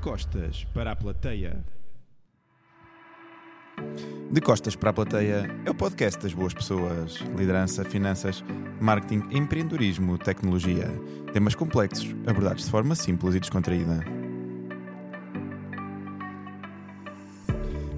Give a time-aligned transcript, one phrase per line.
[0.00, 1.62] Costas para a plateia.
[4.30, 8.42] De Costas para a Plateia é o podcast das boas pessoas, liderança, finanças,
[8.80, 10.86] marketing, empreendedorismo, tecnologia.
[11.34, 14.02] Temas complexos, abordados de forma simples e descontraída.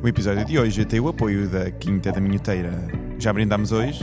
[0.02, 2.72] O episódio de hoje tem o apoio da Quinta da Minhoteira.
[3.16, 4.02] Já brindamos hoje?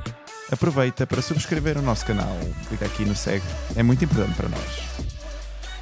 [0.50, 2.38] aproveita para subscrever o nosso canal.
[2.68, 4.84] Clica aqui no segue, é muito importante para nós.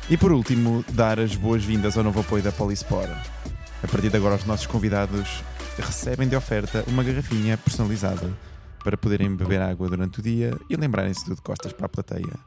[0.08, 3.06] E por último, dar as boas-vindas ao novo apoio da Polispor.
[3.82, 5.44] A partir de agora, os nossos convidados
[5.76, 8.30] recebem de oferta uma garrafinha personalizada
[8.82, 12.38] para poderem beber água durante o dia e lembrarem-se de costas para a plateia.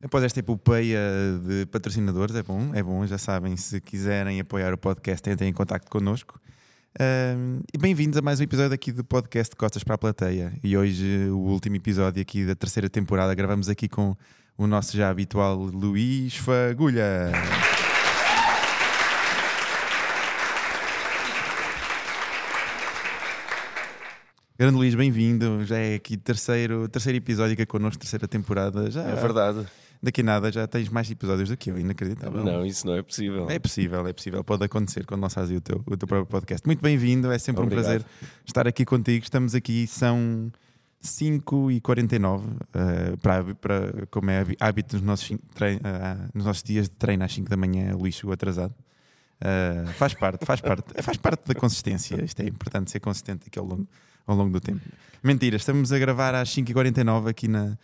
[0.00, 1.00] Após esta epopeia
[1.44, 5.52] de patrocinadores, é bom, é bom, já sabem, se quiserem apoiar o podcast, entrem em
[5.52, 6.40] contato connosco.
[7.00, 10.52] Um, e bem-vindos a mais um episódio aqui do podcast Costas para a Plateia.
[10.62, 14.16] E hoje, o último episódio aqui da terceira temporada, gravamos aqui com
[14.56, 17.32] o nosso já habitual Luís Fagulha.
[24.56, 25.64] Grande Luís, bem-vindo.
[25.64, 28.88] Já é aqui terceiro, terceiro episódio que é connosco, terceira temporada.
[28.90, 29.66] Já, É verdade.
[30.00, 32.44] Daqui a nada já tens mais episódios do que eu, inacreditável.
[32.44, 33.50] Não, isso não é possível.
[33.50, 36.64] É possível, é possível, pode acontecer quando lanças o teu, o teu próprio podcast.
[36.64, 37.84] Muito bem-vindo, é sempre Obrigado.
[37.84, 38.06] um prazer
[38.46, 39.24] estar aqui contigo.
[39.24, 40.52] Estamos aqui, são
[41.02, 42.42] 5h49,
[42.74, 45.36] eh, para, para, como é hábito nos nossos,
[45.84, 48.74] ah, nos nossos dias de treino às 5 da manhã, o lixo atrasado.
[49.40, 52.22] Eh, faz parte, faz parte, faz parte da consistência.
[52.24, 53.86] Isto é importante ser consistente aqui ao longo,
[54.26, 54.80] ao longo do tempo.
[55.22, 57.76] Mentira, estamos a gravar às 5h49 aqui na,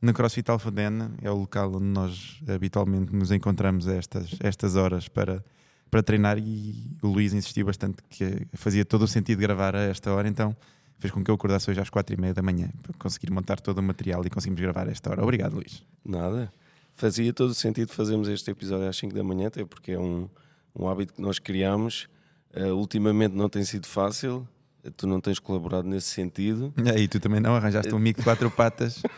[0.00, 5.08] na CrossFit Alfadena, é o local onde nós habitualmente nos encontramos a estas, estas horas
[5.08, 5.44] para,
[5.90, 10.12] para treinar e o Luís insistiu bastante que fazia todo o sentido gravar a esta
[10.12, 10.56] hora, então
[10.98, 13.60] fez com que eu acordasse hoje às quatro e meia da manhã para conseguir montar
[13.60, 15.22] todo o material e conseguimos gravar a esta hora.
[15.22, 15.84] Obrigado, Luís.
[16.04, 16.52] Nada.
[16.94, 20.28] Fazia todo o sentido fazermos este episódio às 5 da manhã, até porque é um,
[20.74, 22.08] um hábito que nós criámos.
[22.54, 24.48] Uh, ultimamente não tem sido fácil,
[24.96, 26.72] tu não tens colaborado nesse sentido.
[26.84, 29.02] E aí, tu também não arranjaste um amigo de quatro patas,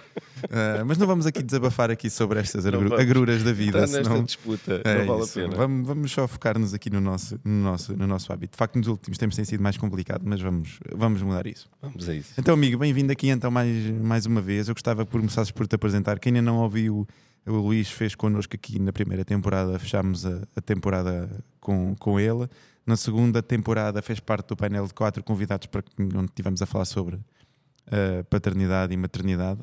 [0.51, 4.11] Ah, mas não vamos aqui desabafar aqui sobre estas agru- agruras da vida, Está nesta
[4.11, 4.25] senão...
[4.25, 5.39] disputa, É não vale isso.
[5.39, 5.55] a pena.
[5.57, 8.53] Vamos, vamos só focar-nos aqui no nosso, no, nosso, no nosso hábito.
[8.53, 11.69] De facto, nos últimos tempos tem sido mais complicado, mas vamos, vamos mudar isso.
[11.83, 12.33] Vamos a isso.
[12.39, 13.69] Então, amigo, bem-vindo aqui então mais,
[14.01, 14.69] mais uma vez.
[14.69, 16.19] Eu gostava por começares por te apresentar.
[16.19, 17.07] Quem ainda não ouviu,
[17.47, 21.29] o Luís fez connosco aqui na primeira temporada, fechámos a, a temporada
[21.61, 22.49] com, com ele.
[22.91, 26.85] Na segunda temporada fez parte do painel de quatro convidados para onde estivemos a falar
[26.85, 29.61] sobre uh, paternidade e maternidade.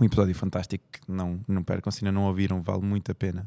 [0.00, 3.46] Um episódio fantástico que não, não percam, se ainda não ouviram, vale muito a pena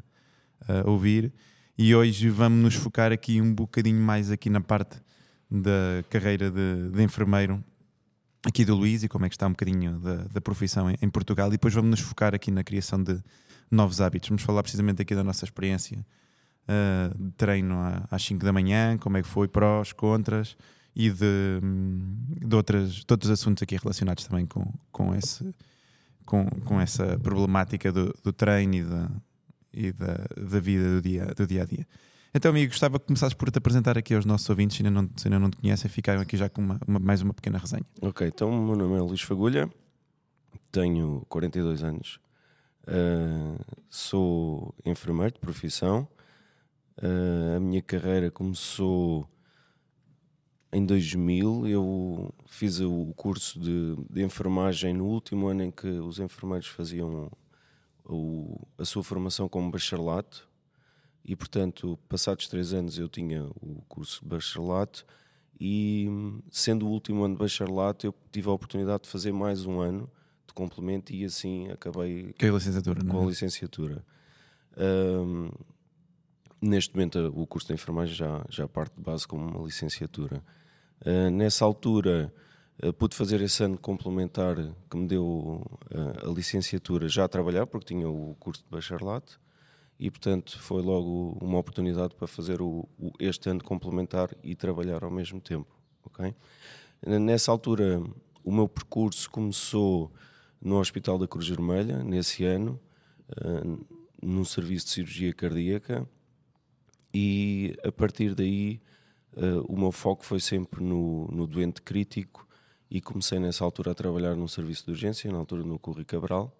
[0.68, 1.32] uh, ouvir.
[1.76, 5.02] E hoje vamos nos focar aqui um bocadinho mais aqui na parte
[5.50, 7.64] da carreira de, de enfermeiro
[8.46, 11.10] aqui do Luís e como é que está um bocadinho da, da profissão em, em
[11.10, 13.20] Portugal e depois vamos nos focar aqui na criação de
[13.68, 14.28] novos hábitos.
[14.28, 16.06] Vamos falar precisamente aqui da nossa experiência
[16.68, 17.76] uh, de treino
[18.10, 20.56] às 5 da manhã, como é que foi, prós, contras
[20.94, 21.60] e de,
[22.46, 25.54] de, outras, de outros assuntos aqui relacionados também com, com, esse,
[26.24, 29.10] com, com essa problemática do, do treino e, da,
[29.74, 31.86] e da, da vida do dia, do dia a dia.
[32.34, 35.10] Então, amigo, gostava que começasses por te apresentar aqui aos nossos ouvintes, se ainda não,
[35.16, 37.84] se ainda não te conhecem, ficaram aqui já com uma, uma- mais uma pequena resenha.
[38.00, 39.70] Ok, então meu nome é Luís Fagulha,
[40.72, 42.18] tenho 42 anos,
[42.88, 43.58] uh,
[43.88, 46.06] sou enfermeiro de profissão.
[46.98, 49.28] Uh, a minha carreira começou
[50.72, 51.66] em 2000.
[51.66, 57.30] Eu fiz o curso de, de enfermagem no último ano em que os enfermeiros faziam
[58.04, 60.48] o- a sua formação como bacharelato.
[61.24, 65.04] E, portanto, passados três anos eu tinha o curso de bacharelato
[65.60, 66.06] e
[66.50, 70.08] sendo o último ano de bacharelato eu tive a oportunidade de fazer mais um ano
[70.46, 73.26] de complemento e assim acabei é a licenciatura, com não a é?
[73.26, 74.04] licenciatura.
[76.60, 80.42] Neste momento o curso de enfermagem já, já parte de base como uma licenciatura.
[81.04, 82.32] Ah, nessa altura
[82.82, 84.54] Uh, pude fazer esse ano complementar
[84.90, 89.40] que me deu uh, a licenciatura já a trabalhar, porque tinha o curso de bacharelato,
[89.98, 95.04] e portanto foi logo uma oportunidade para fazer o, o, este ano complementar e trabalhar
[95.04, 95.74] ao mesmo tempo.
[96.04, 96.34] Okay?
[97.06, 98.02] Nessa altura,
[98.44, 100.12] o meu percurso começou
[100.60, 102.78] no Hospital da Cruz Vermelha, nesse ano,
[103.42, 103.86] uh,
[104.22, 106.06] num serviço de cirurgia cardíaca,
[107.18, 108.78] e a partir daí
[109.32, 112.46] uh, o meu foco foi sempre no, no, doente crítico
[112.90, 116.54] e comecei nessa altura a trabalhar num serviço de urgência, na altura no Curri Cabral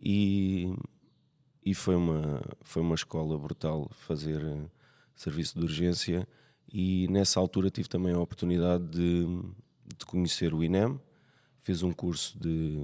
[0.00, 0.72] e,
[1.64, 4.70] e foi, uma, foi uma escola brutal fazer uh,
[5.16, 6.28] serviço de urgência
[6.72, 9.26] e nessa altura tive também a oportunidade de,
[9.98, 11.00] de conhecer o INEM,
[11.60, 12.78] fiz um curso de...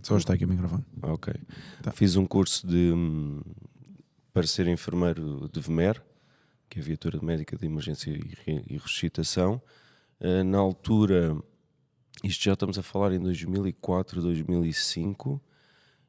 [0.00, 0.84] Só está aqui o microfone.
[1.02, 1.34] Ok.
[1.82, 1.90] Tá.
[1.90, 2.92] Fiz um curso de
[4.34, 6.02] para ser enfermeiro de VMER,
[6.68, 9.62] que é a viatura médica de emergência e ressuscitação.
[10.18, 11.40] Eh, na altura,
[12.24, 15.40] isto já estamos a falar em 2004, 2005,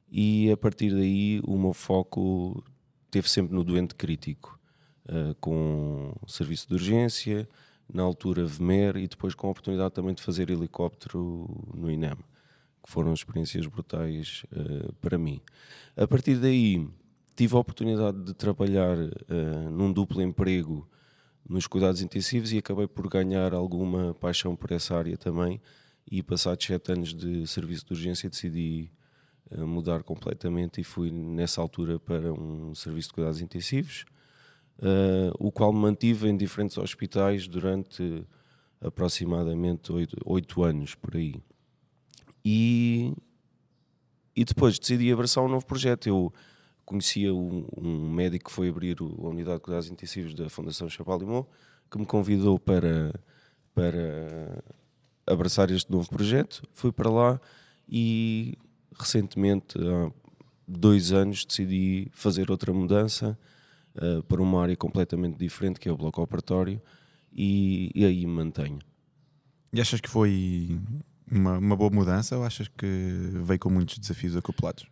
[0.10, 2.64] e a partir daí o meu foco
[3.12, 4.60] teve sempre no doente crítico,
[5.08, 7.48] eh, com serviço de urgência,
[7.88, 12.18] na altura VMER e depois com a oportunidade também de fazer helicóptero no INEM,
[12.84, 15.40] que foram experiências brutais eh, para mim.
[15.96, 16.90] A partir daí
[17.36, 20.88] tive a oportunidade de trabalhar uh, num duplo emprego
[21.48, 25.62] nos cuidados intensivos e acabei por ganhar alguma paixão por essa área também.
[26.10, 28.90] E passados sete anos de serviço de urgência decidi
[29.52, 34.06] uh, mudar completamente e fui nessa altura para um serviço de cuidados intensivos,
[34.80, 38.26] uh, o qual mantive em diferentes hospitais durante
[38.80, 41.36] aproximadamente oito, oito anos por aí.
[42.44, 43.14] E,
[44.36, 46.08] e depois decidi abraçar um novo projeto.
[46.08, 46.32] Eu
[46.86, 51.50] conhecia um, um, médico que foi abrir a unidade de cuidados intensivos da Fundação Chapalimau,
[51.90, 53.14] que me convidou para,
[53.74, 54.64] para
[55.26, 56.64] abraçar este novo projeto.
[56.74, 57.42] Fui para lá
[57.90, 58.58] e
[58.98, 60.12] recentemente, há
[60.68, 63.38] dois anos, decidi fazer outra mudança
[63.96, 66.82] uh, para uma área completamente diferente, que é o bloco operatório,
[67.32, 68.80] e, e aí mantenho.
[69.74, 70.80] E achas que foi
[71.30, 72.86] uma, uma boa mudança ou achas que
[73.44, 74.86] veio com muitos desafios acoplados?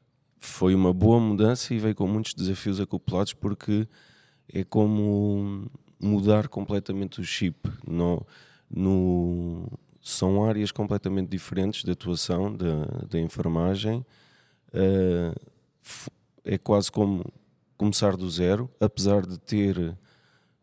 [0.45, 3.88] Foi uma boa mudança e veio com muitos desafios acoplados porque
[4.51, 7.57] é como mudar completamente o chip.
[7.88, 8.25] No,
[8.69, 14.06] no, são áreas completamente diferentes de atuação da, da enfermagem.
[14.74, 15.34] Uh,
[16.44, 17.24] é quase como
[17.78, 19.98] começar do zero, apesar de ter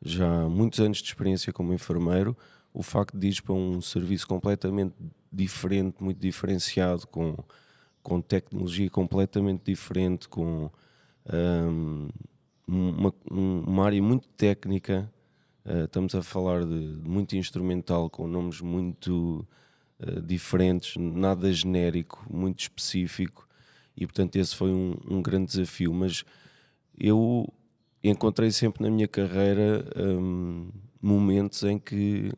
[0.03, 2.37] já muitos anos de experiência como enfermeiro,
[2.73, 4.95] o facto de ir para um serviço completamente
[5.33, 7.35] diferente, muito diferenciado, com
[8.11, 10.69] com tecnologia completamente diferente, com
[11.33, 12.09] um,
[12.67, 15.09] uma, uma, área muito técnica.
[15.65, 19.47] Uh, estamos a falar de, de, muito instrumental, com nomes muito
[20.01, 23.47] uh, diferentes, nada genérico, muito específico,
[23.97, 25.95] e portanto esse foi um, um grande desafio.
[25.95, 26.25] Mas
[26.99, 27.47] eu
[28.03, 30.69] encontrei sempre na minha carreira um,
[31.01, 32.33] momentos em que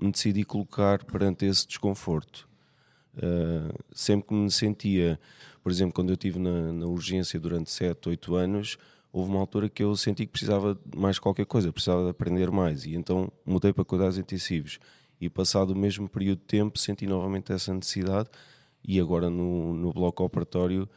[0.00, 2.50] me decidi colocar perante esse desconforto.
[3.14, 5.20] Uh, sempre que me sentia,
[5.62, 8.78] por exemplo, quando eu estive na, na, urgência durante 7, 8 anos,
[9.12, 12.50] houve uma altura que eu senti que precisava de mais qualquer coisa, precisava de aprender
[12.50, 14.78] mais, e então mudei para cuidados intensivos.
[15.20, 18.30] E passado o mesmo período de tempo, senti novamente essa necessidade,
[18.82, 20.88] e agora no, no bloco operatório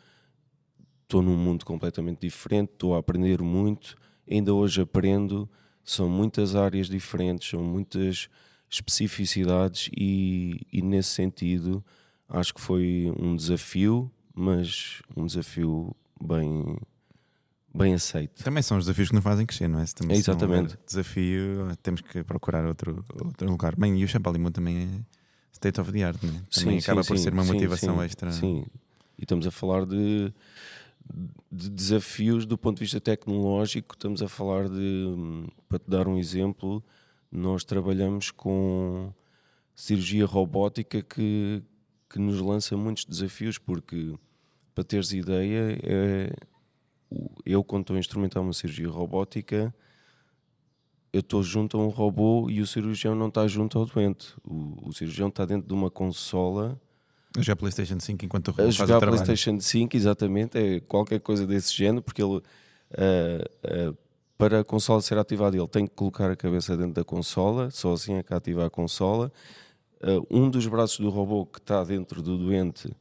[1.03, 3.95] estou num mundo completamente diferente, estou a aprender muito,
[4.29, 5.49] ainda hoje aprendo,
[5.83, 8.29] são muitas áreas diferentes, são muitas
[8.69, 11.83] especificidades, e, e nesse sentido
[12.27, 16.77] Acho que foi um desafio, mas um desafio bem,
[17.73, 18.43] bem aceito.
[18.43, 19.85] Também são os desafios que nos fazem crescer, não é?
[19.85, 20.73] Também exatamente.
[20.75, 23.75] Um desafio, temos que procurar outro, outro lugar.
[23.75, 25.15] Bem, e o Champalimau também é
[25.51, 26.41] state of the art, não é?
[26.51, 28.31] Também sim, acaba sim, por sim, ser uma motivação extra.
[28.31, 28.65] Sim,
[29.17, 30.33] e estamos a falar de,
[31.51, 36.17] de, desafios do ponto de vista tecnológico, estamos a falar de, para te dar um
[36.17, 36.83] exemplo,
[37.31, 39.13] nós trabalhamos com
[39.73, 41.63] cirurgia robótica que,
[42.15, 44.13] que nos lança muitos desafios, porque,
[44.73, 46.33] para teres ideia, é,
[47.45, 49.75] eu, quando estou a instrumentar uma cirurgia robótica,
[51.11, 54.33] eu estou junto a um robô e o cirurgião não está junto ao doente.
[54.45, 56.79] O, o cirurgião está dentro de uma consola.
[57.37, 61.45] A jogar PlayStation 5 enquanto o robô a jogar PlayStation 5, exatamente, é qualquer coisa
[61.45, 62.37] desse género, porque ele.
[62.37, 63.97] Uh, uh,
[64.37, 67.93] para a consola ser ativada, ele tem que colocar a cabeça dentro da consola, só
[67.93, 69.31] assim é que ativa a consola
[70.05, 72.95] Uh, um dos braços do robô que está dentro do doente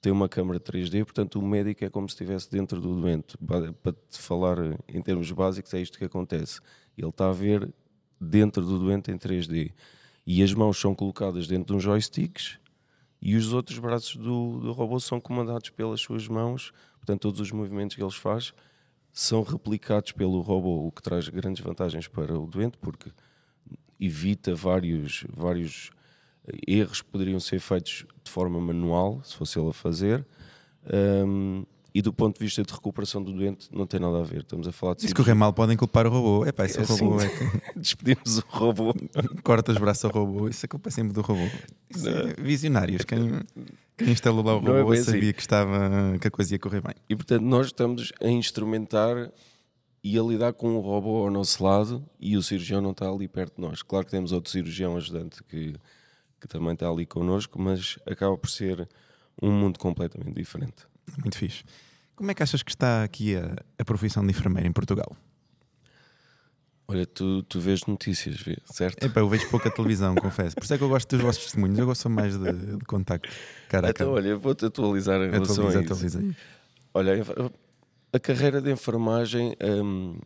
[0.00, 3.36] tem uma câmara 3D, portanto o médico é como se estivesse dentro do doente.
[3.82, 6.60] Para te falar em termos básicos, é isto que acontece.
[6.96, 7.74] Ele está a ver
[8.20, 9.72] dentro do doente em 3D.
[10.24, 12.60] E as mãos são colocadas dentro de uns joysticks
[13.20, 16.72] e os outros braços do, do robô são comandados pelas suas mãos.
[16.98, 18.52] Portanto, todos os movimentos que eles faz
[19.10, 23.10] são replicados pelo robô, o que traz grandes vantagens para o doente, porque
[23.98, 25.90] evita vários, vários
[26.66, 30.26] erros poderiam ser feitos de forma manual, se fosse ele a fazer.
[30.92, 34.40] Um, e do ponto de vista de recuperação do doente, não tem nada a ver.
[34.40, 35.06] Estamos a falar de.
[35.06, 36.44] Se correr mal, podem culpar o robô.
[36.44, 38.94] É pá, esse é, o robô assim, é que Despedimos o robô.
[39.44, 40.48] corta os braços ao robô.
[40.48, 41.44] Isso é culpa sempre do robô.
[41.44, 43.04] É visionários.
[43.04, 43.40] Quem,
[43.96, 45.04] quem instalou lá o é robô assim.
[45.04, 46.94] sabia que, estava, que a coisa ia correr bem.
[47.08, 49.30] E portanto, nós estamos a instrumentar
[50.02, 53.28] e a lidar com o robô ao nosso lado e o cirurgião não está ali
[53.28, 53.82] perto de nós.
[53.82, 55.74] Claro que temos outro cirurgião ajudante que,
[56.44, 58.86] que também está ali connosco, mas acaba por ser
[59.40, 60.86] um mundo completamente diferente.
[61.18, 61.64] Muito fixe.
[62.14, 65.16] Como é que achas que está aqui a, a profissão de enfermeiro em Portugal?
[66.86, 69.02] Olha, tu, tu vês notícias, certo?
[69.04, 70.54] Epá, eu vejo pouca televisão, confesso.
[70.54, 71.78] Por isso é que eu gosto dos vossos testemunhos.
[71.78, 73.28] Eu gosto mais de, de contacto.
[73.70, 74.10] Cara Então, cara.
[74.22, 75.92] olha, vou-te atualizar em relação Atualiza, a isso.
[75.94, 76.36] atualiza.
[76.92, 77.14] Olha,
[78.12, 80.18] a carreira de enfermagem, hum,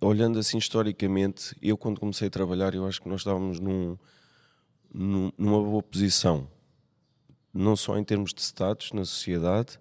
[0.00, 3.98] olhando assim historicamente, eu quando comecei a trabalhar, eu acho que nós estávamos num-
[4.94, 6.48] numa boa posição,
[7.52, 9.78] não só em termos de status na sociedade,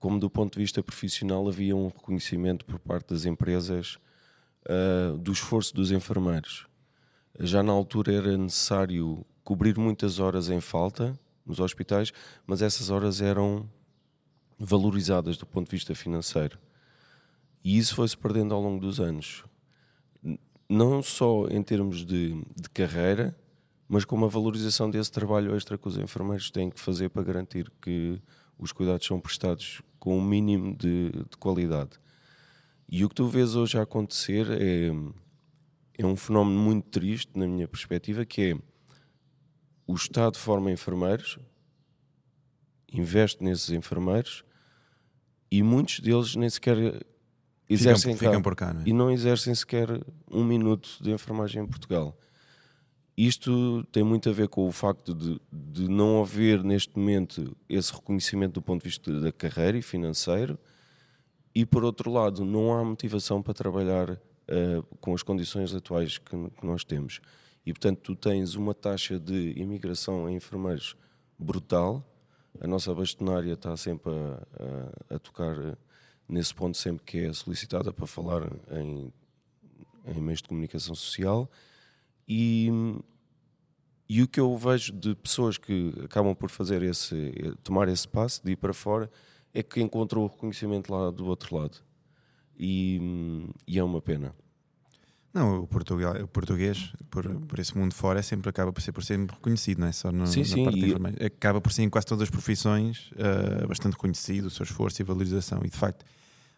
[0.00, 3.98] como do ponto de vista profissional havia um reconhecimento por parte das empresas
[4.68, 6.66] ah, do esforço dos enfermeiros.
[7.38, 12.12] Já na altura era necessário cobrir muitas horas em falta nos hospitais,
[12.46, 13.68] mas essas horas eram
[14.58, 16.58] valorizadas do ponto de vista financeiro.
[17.64, 19.44] E isso foi-se perdendo ao longo dos anos.
[20.68, 23.36] Não só em termos de, de carreira,
[23.92, 27.70] mas com a valorização desse trabalho extra que os enfermeiros têm que fazer para garantir
[27.78, 28.18] que
[28.58, 31.90] os cuidados são prestados com um mínimo de, de qualidade.
[32.88, 34.88] E o que tu vês hoje a acontecer é,
[35.98, 38.58] é um fenómeno muito triste, na minha perspectiva, que é
[39.86, 41.38] o Estado forma enfermeiros,
[42.90, 44.42] investe nesses enfermeiros
[45.50, 47.04] e muitos deles nem sequer
[47.68, 48.84] exercem Ficam, cá ficam por cá, não é?
[48.86, 52.16] e não exercem sequer um minuto de enfermagem em Portugal.
[53.16, 57.92] Isto tem muito a ver com o facto de, de não haver neste momento esse
[57.92, 60.58] reconhecimento do ponto de vista da carreira e financeiro,
[61.54, 66.30] e por outro lado, não há motivação para trabalhar eh, com as condições atuais que,
[66.30, 67.20] que nós temos.
[67.66, 70.96] E portanto, tu tens uma taxa de imigração em enfermeiros
[71.38, 72.02] brutal.
[72.58, 75.76] A nossa bastonária está sempre a, a- a tocar eh,
[76.26, 79.12] nesse ponto, sempre que é solicitada para falar em,
[80.06, 81.50] em meios de comunicação social.
[82.28, 82.70] E,
[84.08, 88.44] e o que eu vejo de pessoas que acabam por fazer esse, tomar esse passo
[88.44, 89.10] de ir para fora
[89.54, 91.78] é que encontram o reconhecimento lá do outro lado.
[92.58, 94.34] E, e é uma pena.
[95.32, 98.92] Não, o, Portugal, o português, por, por esse mundo fora, é sempre acaba por ser,
[98.92, 101.26] por ser reconhecido, não é só no, Sim, na sim, parte da enfermagem.
[101.26, 105.04] Acaba por ser em quase todas as profissões eh, bastante reconhecido o seu esforço e
[105.04, 105.60] valorização.
[105.64, 106.04] E de facto,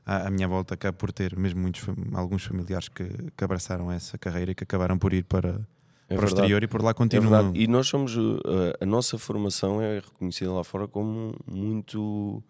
[0.06, 1.82] à, à minha volta, acaba por ter mesmo muitos,
[2.14, 3.04] alguns familiares que,
[3.36, 5.66] que abraçaram essa carreira e que acabaram por ir para,
[6.08, 7.30] É para o exterior e por lá É continuam.
[7.30, 7.58] verdade.
[7.60, 8.16] E nós somos.
[8.16, 8.40] uh,
[8.80, 12.42] A nossa formação é reconhecida lá fora como muito,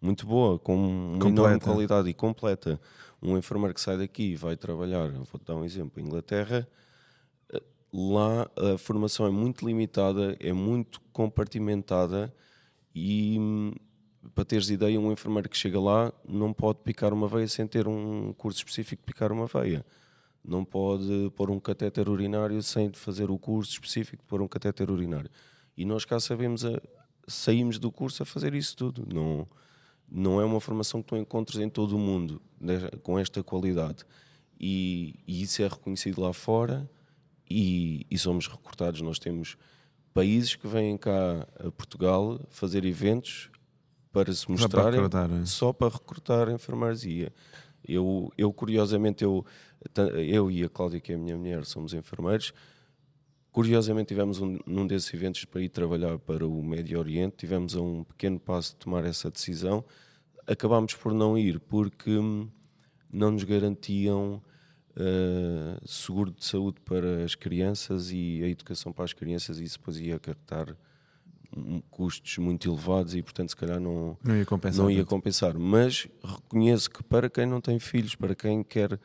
[0.00, 2.80] muito boa, com enorme qualidade e completa.
[3.22, 6.66] Um enfermeiro que sai daqui e vai trabalhar, vou dar um exemplo, em Inglaterra,
[7.54, 7.60] uh,
[8.12, 12.32] lá a formação é muito limitada, é muito compartimentada
[12.94, 13.38] e.
[14.34, 17.88] Para teres ideia, um enfermeiro que chega lá não pode picar uma veia sem ter
[17.88, 19.84] um curso específico de picar uma veia
[20.44, 24.90] não pode pôr um catéter urinário sem fazer o curso específico de pôr um catéter
[24.90, 25.30] urinário.
[25.76, 26.80] E nós cá sabemos, a,
[27.26, 29.06] saímos do curso a fazer isso tudo.
[29.12, 29.46] Não,
[30.10, 34.04] não é uma formação que tu encontres em todo o mundo né, com esta qualidade.
[34.58, 36.88] E, e isso é reconhecido lá fora
[37.48, 39.00] e, e somos recrutados.
[39.00, 39.56] Nós temos
[40.12, 43.48] países que vêm cá a Portugal fazer eventos
[44.12, 45.46] para se Só para mostrarem recrutar, é?
[45.46, 47.04] só para recrutar enfermeiros.
[47.04, 47.32] E
[47.86, 49.44] eu, eu curiosamente, eu,
[50.16, 52.52] eu e a Cláudia, que é a minha mulher, somos enfermeiros.
[53.50, 57.36] Curiosamente, tivemos um, num desses eventos para ir trabalhar para o Médio Oriente.
[57.38, 59.84] Tivemos a um pequeno passo de tomar essa decisão.
[60.46, 62.48] Acabámos por não ir porque hum,
[63.10, 64.42] não nos garantiam
[64.94, 69.78] eh, seguro de saúde para as crianças e a educação para as crianças, e isso
[69.78, 70.76] depois ia acarretar
[71.90, 74.82] custos muito elevados e, portanto, se calhar não, Não ia compensar.
[74.82, 75.58] não ia compensar.
[75.58, 78.98] Mas reconheço que para quem não tem filhos, para quem quer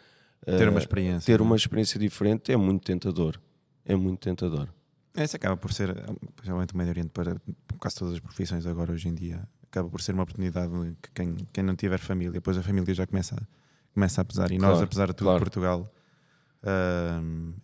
[0.45, 1.25] ter uma eh, experiência.
[1.25, 1.43] ter é?
[1.43, 3.39] uma experiência diferente, é muito tentador.
[3.85, 4.67] É muito tentador.
[5.13, 5.93] Essa acaba por ser,
[6.35, 7.41] principalmente o Médio Oriente, para
[7.79, 11.35] quase todas as profissões agora, hoje em dia, acaba por ser uma oportunidade que quem,
[11.51, 13.47] quem não tiver família, depois a família já começa, a-
[13.93, 14.51] começa a pesar.
[14.51, 15.39] E nós, Claro, apesar de tudo, claro.
[15.39, 15.91] Portugal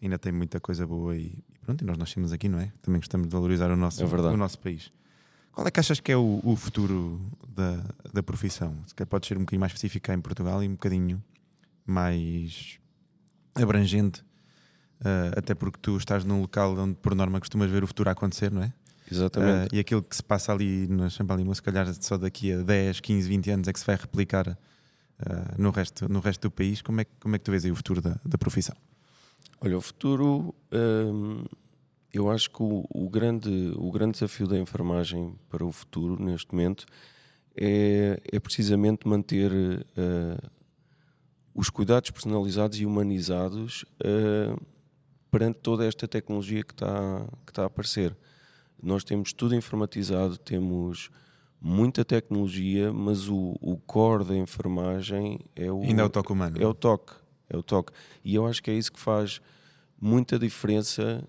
[0.02, 2.72] Ainda tem muita coisa boa e, pronto, e nós nascemos aqui, não é?
[2.82, 4.92] Também gostamos de valorizar o nosso, É o nosso país.
[5.52, 7.84] Qual é que achas que é o, o futuro da,
[8.14, 8.76] da profissão?
[8.88, 11.24] Se calhar pode ser um bocadinho mais específico cá em Portugal e um bocadinho
[11.86, 12.80] mais
[13.56, 14.24] abrangente,
[15.04, 18.14] ah, até porque tu estás num local onde por norma costumas ver o futuro a
[18.14, 18.74] acontecer, não é?
[19.12, 19.74] Exatamente.
[19.74, 23.00] Ah, e aquilo que se passa ali na Champalimau, se calhar só daqui a 10,
[23.00, 24.58] 15, 20 anos é que se vai replicar
[25.20, 26.82] ah, no, resto, no resto do país.
[26.82, 28.76] Como é, que- como é que tu vês aí o futuro da, da profissão?
[29.62, 31.46] Olha, o futuro, hum,
[32.12, 36.52] eu acho que o, o grande, o grande desafio da enfermagem para o futuro, neste
[36.52, 36.86] momento,
[37.56, 39.52] é, é precisamente manter
[39.96, 40.38] eh,
[41.54, 44.56] os cuidados personalizados e humanizados eh,
[45.30, 48.16] perante toda esta tecnologia que está, que está a aparecer.
[48.82, 51.10] Nós temos tudo informatizado, temos
[51.62, 56.62] muita tecnologia, mas o, o core da enfermagem é o, Ainda é o toque humano.
[56.62, 57.14] é o toque,
[57.54, 57.94] é o toque.
[58.24, 59.42] E eu acho que é isso que faz
[60.00, 61.24] muita diferença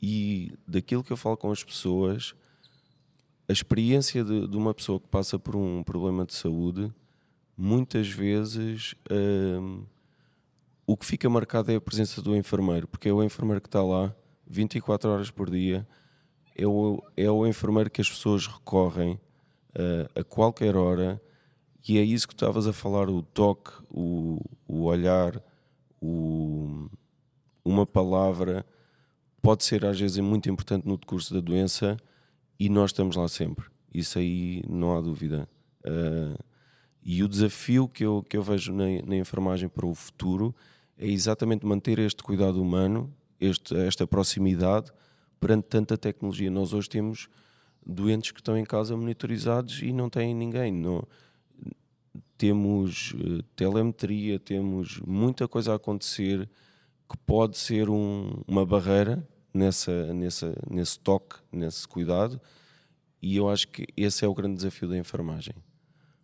[0.00, 2.34] e daquilo que eu falo com as pessoas,
[3.48, 6.92] a experiência de, de uma pessoa que passa por um problema de saúde,
[7.56, 9.84] muitas vezes hum,
[10.86, 13.82] o que fica marcado é a presença do enfermeiro, porque é o enfermeiro que está
[13.82, 14.14] lá
[14.46, 15.86] 24 horas por dia,
[16.56, 21.20] é o, é o enfermeiro que as pessoas recorrem uh, a qualquer hora
[21.86, 25.42] e é isso que estavas a falar, o toque, o, o olhar,
[26.04, 26.90] o,
[27.64, 28.66] uma palavra
[29.40, 31.96] pode ser às vezes muito importante no decurso da doença
[32.58, 33.66] e nós estamos lá sempre.
[33.92, 35.48] Isso aí não há dúvida.
[35.84, 36.38] Uh,
[37.02, 40.54] e o desafio que eu, que eu vejo na, na enfermagem para o futuro
[40.96, 44.90] é exatamente manter este cuidado humano, este, esta proximidade
[45.38, 46.50] perante tanta tecnologia.
[46.50, 47.28] Nós hoje temos
[47.84, 50.72] doentes que estão em casa monitorizados e não têm ninguém.
[50.72, 51.06] Não,
[52.48, 56.46] temos eh, telemetria, temos muita coisa a acontecer
[57.08, 62.38] que pode ser um- uma barreira nessa, nessa, nesse toque, nesse cuidado,
[63.22, 65.54] e eu acho que esse é o grande desafio da enfermagem.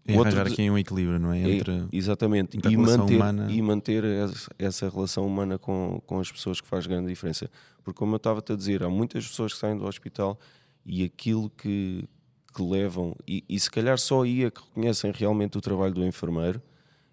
[0.07, 1.41] E Outro arranjar aqui um equilíbrio, não é?
[1.41, 1.87] É, Entre...
[1.93, 6.31] exatamente, entre a e manter, humana- e manter essa, essa relação humana com, com as
[6.31, 7.49] pessoas que faz grande diferença.
[7.83, 10.39] Porque, como eu estava-te a dizer, há muitas pessoas que saem do hospital
[10.85, 12.05] e aquilo que,
[12.55, 16.05] que levam, e, e se calhar só aí é que reconhecem realmente o trabalho do
[16.05, 16.61] enfermeiro,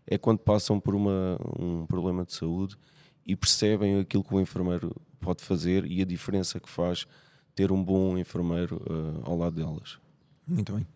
[0.05, 2.77] é quando passam por uma, um problema de saúde
[3.25, 7.05] e percebem aquilo que o enfermeiro pode fazer e a diferença que faz
[7.53, 9.99] ter um bom enfermeiro eh, ao lado delas.
[10.47, 10.87] Muito bem.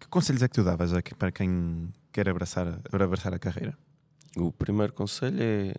[0.00, 3.78] Que conselhos é que tu davas aqui para quem quer abraçar, abraçar a carreira?
[4.36, 5.74] O primeiro conselho é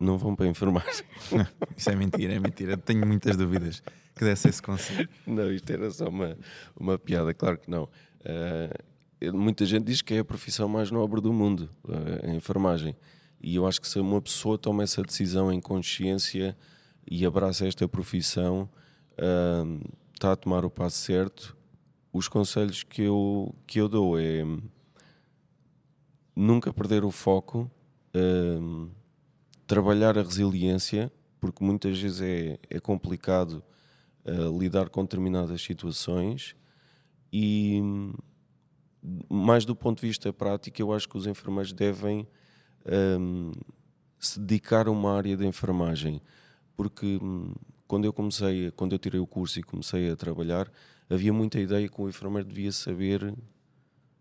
[0.00, 1.04] não vão para a enfermagem.
[1.76, 2.76] Isso é mentira, é mentira.
[2.78, 3.82] Tenho muitas dúvidas
[4.16, 5.08] que desse esse conselho.
[5.26, 6.36] Não, isto era só uma,
[6.74, 7.88] uma piada, claro que não.
[8.24, 12.96] Eh, muita gente diz que é a profissão mais nobre do mundo, eh, a enfermagem.
[13.42, 16.56] E eu acho que se uma pessoa toma essa decisão em consciência
[17.08, 18.68] e abraça esta profissão,
[19.18, 21.56] eh, está a tomar o passo certo.
[22.12, 24.44] Os conselhos que eu, que eu dou é
[26.34, 27.70] nunca perder o foco,
[28.14, 28.58] eh,
[29.70, 33.62] trabalhar a resiliência, porque muitas vezes é, é complicado
[34.24, 36.56] uh, lidar com determinadas situações
[37.32, 37.80] e
[39.30, 42.26] mais do ponto de vista prático eu acho que os enfermeiros devem
[43.16, 43.52] hum,
[44.18, 46.20] se dedicar a uma área da enfermagem
[46.76, 47.54] porque hum,
[47.86, 50.68] quando eu comecei quando eu tirei o curso e comecei a trabalhar
[51.08, 53.32] havia muita ideia que o enfermeiro devia saber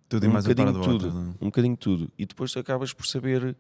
[0.08, 1.12] Tudo e um mais um bocadinho de tudo, é?
[1.12, 2.12] um bocadinho tudo.
[2.18, 3.58] E depois tu acabas por saber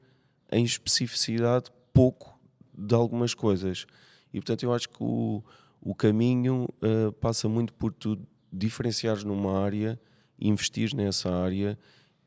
[0.51, 2.39] em especificidade pouco
[2.77, 3.85] de algumas coisas.
[4.33, 5.43] E portanto eu acho que o,
[5.81, 8.17] o caminho eh, passa muito por tu
[8.51, 9.99] diferenciares numa área,
[10.39, 11.77] investires nessa área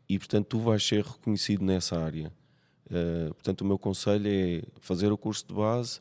[0.08, 2.32] e portanto tu vais ser reconhecido nessa área.
[2.90, 6.00] Eh, portanto o meu conselho é fazer o curso de base,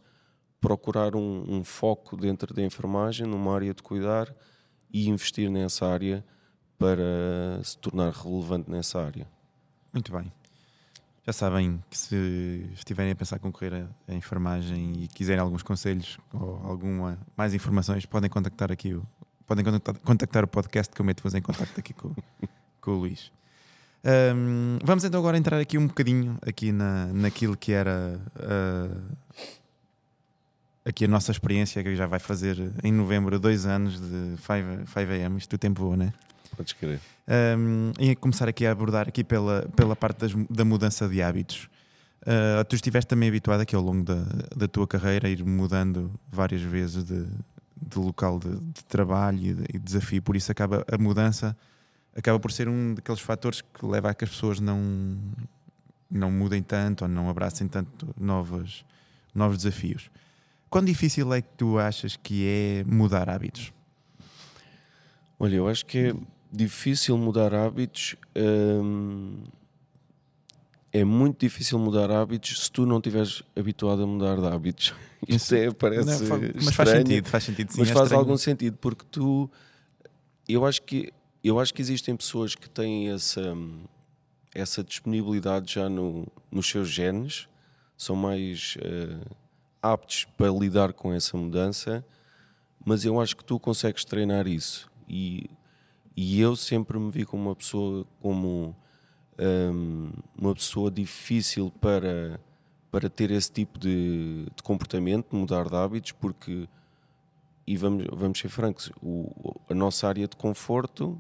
[0.60, 4.34] procurar um, um foco dentro da enfermagem, numa área de cuidar
[4.92, 6.24] e investir nessa área
[6.78, 9.28] para se tornar relevante nessa área.
[9.94, 10.32] Muito bem.
[11.24, 16.60] Já sabem que se estiverem a pensar concorrer a, enfermagem e quiserem alguns conselhos ou
[16.64, 19.06] alguma mais informações, podem contactar aqui o,
[19.46, 19.64] podem
[20.04, 22.16] contactar, o podcast que eu meto-vos em contacto aqui com,
[22.82, 23.32] com o Luís.
[24.04, 28.98] Ahm, vamos então agora entrar aqui um bocadinho aqui na, naquilo que era ah,
[30.84, 35.54] aqui a nossa experiência que já vai fazer em novembro dois anos de 5am, isto
[35.54, 36.14] o tempo voa, né?
[36.56, 37.00] Podes querer.
[37.58, 41.70] Um, e começar aqui a abordar aqui pela, pela parte das- da mudança de hábitos.
[42.22, 44.24] Uh, tu estiveste também habituado aqui ao longo da,
[44.56, 47.26] da tua carreira a ir mudando várias vezes de,
[47.82, 51.58] de local de, de trabalho e de, de desafio, por isso acaba a mudança
[52.16, 55.18] acaba por ser um daqueles fatores que leva a que as pessoas não
[56.12, 58.84] não mudem tanto ou não abracem tanto novos,
[59.34, 60.12] novos desafios.
[60.70, 63.72] Quão difícil é que tu achas que é mudar hábitos?
[65.40, 66.14] Olha, eu acho que é
[66.52, 68.16] difícil mudar hábitos.
[68.36, 69.44] hum,
[70.94, 74.94] é muito difícil mudar hábitos se tu não estiveres habituado a mudar de hábitos.
[75.28, 77.80] Isto é, parece Não, mas faz estranho, sentido, faz sentido sim.
[77.80, 78.20] mas é faz estranho.
[78.20, 79.50] algum sentido porque tu
[80.50, 83.56] eu acho que eu acho que existem pessoas que têm essa
[84.54, 87.48] essa disponibilidade já no, nos seus genes
[87.96, 89.20] são mais eh,
[89.82, 92.04] aptos para lidar com essa mudança
[92.84, 95.50] mas eu acho que tu consegues treinar isso e,
[96.24, 98.76] e eu sempre me vi como uma pessoa como
[99.74, 102.40] hum, uma pessoa difícil para
[102.92, 106.68] para ter esse tipo de, de comportamento, mudar de hábitos, porque
[107.66, 111.18] e vamos, vamos ser francos, o- a nossa área de conforto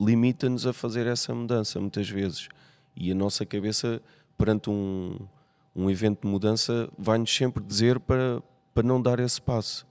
[0.00, 2.48] limita-nos a fazer essa mudança muitas vezes.
[2.96, 4.02] E a nossa cabeça,
[4.36, 5.16] perante um,
[5.74, 8.42] um evento de mudança, vai-nos sempre dizer para,
[8.74, 9.86] para não dar esse passo,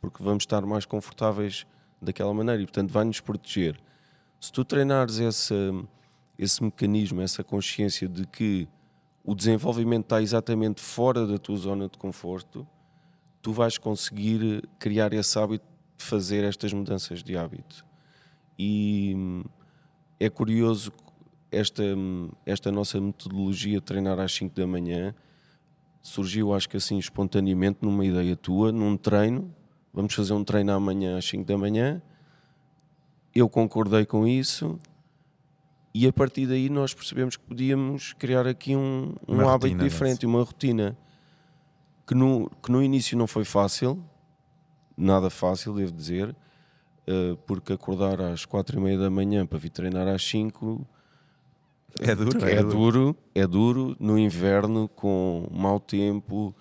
[0.00, 1.66] porque vamos estar mais confortáveis
[2.02, 3.78] daquela maneira e, portanto, vai-nos proteger.
[4.40, 5.54] Se tu treinares esse,
[6.38, 8.68] esse mecanismo, essa consciência de que
[9.24, 12.66] o desenvolvimento está exatamente fora da tua zona de conforto,
[13.40, 15.64] tu vais conseguir criar esse hábito
[15.96, 17.84] de fazer estas mudanças de hábito.
[18.58, 19.42] E
[20.18, 20.92] é curioso
[21.50, 21.82] esta,
[22.44, 25.14] esta nossa metodologia de treinar às 5 da manhã
[26.02, 29.54] surgiu, acho que assim, espontaneamente, numa ideia tua, num treino.
[29.92, 32.00] Vamos fazer um treino amanhã às 5 da manhã.
[33.34, 34.78] Eu concordei com isso.
[35.94, 39.84] E a partir daí nós percebemos que podíamos criar aqui um, um Uma hábito rotina,
[39.84, 40.96] diferente, uma rotina
[42.06, 44.02] que no, que no início não foi fácil,
[44.96, 46.34] nada fácil, devo dizer,
[47.06, 50.86] eh, porque acordar às quatro e meia da manhã para vir treinar às 5
[52.00, 56.54] É duro, é, duro, é duro no inverno com mau tempo,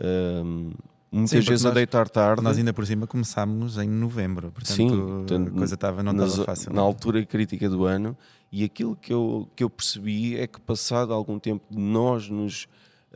[0.00, 0.72] ehm,
[1.12, 2.42] muitas Sim, vezes a deitar tarde.
[2.42, 6.46] Nós ainda por cima começámos em novembro, portanto, Sim, a coisa estava, não na, estava
[6.46, 6.72] fácil.
[6.72, 8.16] na altura crítica do ano
[8.50, 12.66] e aquilo que eu, que eu percebi é que passado algum tempo de nós nos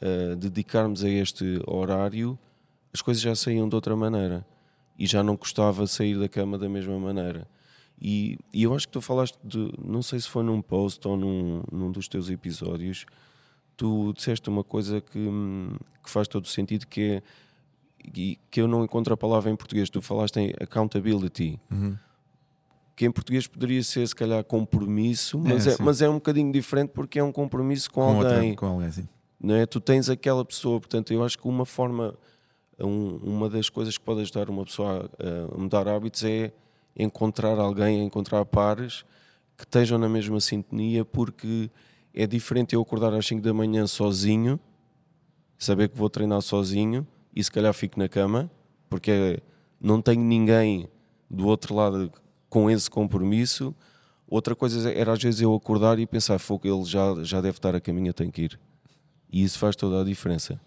[0.01, 2.39] eh, dedicarmos a este horário
[2.93, 4.47] as coisas já saíam de outra maneira
[4.99, 7.47] e já não custava sair da cama da mesma maneira
[8.01, 11.17] e, e eu acho que tu falaste de, não sei se foi num post ou
[11.17, 13.07] num, num dos teus episódios
[13.77, 15.29] tu disseste uma coisa que,
[16.03, 17.23] que faz todo o sentido que é
[18.15, 21.97] e que eu não encontro a palavra em português tu falaste em accountability Uhum.
[22.95, 26.51] que em português poderia ser se calhar compromisso, mas É, é, mas é um bocadinho
[26.53, 29.09] diferente porque é um compromisso com, com, alguém, outra, com alguém, sim.
[29.41, 29.67] não é?
[29.67, 32.15] Tu tens aquela pessoa, portanto, eu acho que uma forma,
[32.81, 36.53] um- uma das coisas que pode ajudar uma pessoa a, a mudar hábitos é
[36.97, 39.05] encontrar alguém, encontrar pares
[39.59, 41.71] que estejam na mesma sintonia, porque
[42.15, 44.59] é diferente eu acordar às 5 da manhã sozinho,
[45.59, 48.51] saber que vou treinar sozinho e se calhar fico na cama,
[48.89, 49.43] porque
[49.79, 50.89] não tenho ninguém
[51.31, 52.11] do outro lado
[52.49, 53.75] com esse compromisso.
[54.27, 57.77] Outra coisa era às vezes eu acordar e pensar, fogo, ele já, já deve estar
[57.77, 58.59] a caminho, eu tenho que ir.
[59.31, 60.59] E isso faz toda a diferença.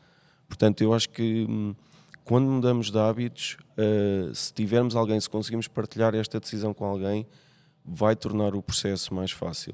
[0.47, 1.73] Portanto, eu acho que hum,
[2.23, 7.25] quando mudamos de hábitos, eh, se tivermos alguém, se conseguimos partilhar esta decisão com alguém,
[7.83, 9.73] vai tornar o processo mais fácil.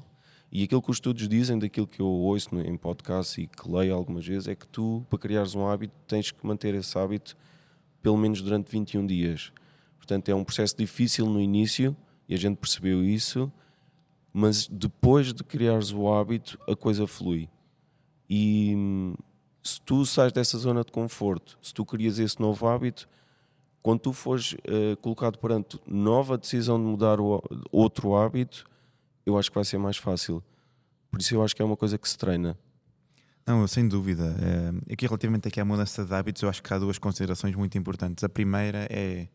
[0.50, 3.94] E aquilo que os estudos dizem, daquilo que eu ouço em podcast e que leio
[3.94, 7.36] algumas vezes, é que tu, para criares um hábito, tens que manter esse hábito
[8.00, 9.52] pelo menos durante 21 dias.
[9.98, 11.96] Portanto, é um processo difícil no início
[12.28, 13.50] e a gente percebeu isso,
[14.32, 17.48] mas depois de criares o hábito, a coisa flui.
[18.30, 19.14] E hum,
[19.62, 23.08] se tu sais dessa zona de conforto, se tu crias esse novo hábito,
[23.82, 28.64] quando tu fores eh, colocado perante nova decisão de mudar o, outro hábito,
[29.26, 30.42] eu acho que vai ser mais fácil.
[31.10, 32.56] Por isso eu acho que é uma coisa que se treina.
[33.46, 34.34] Não, sem dúvida.
[34.40, 37.76] É, aqui, relativamente aqui à mudança de hábitos, eu acho que há duas considerações muito
[37.76, 38.24] importantes.
[38.24, 39.28] A primeira é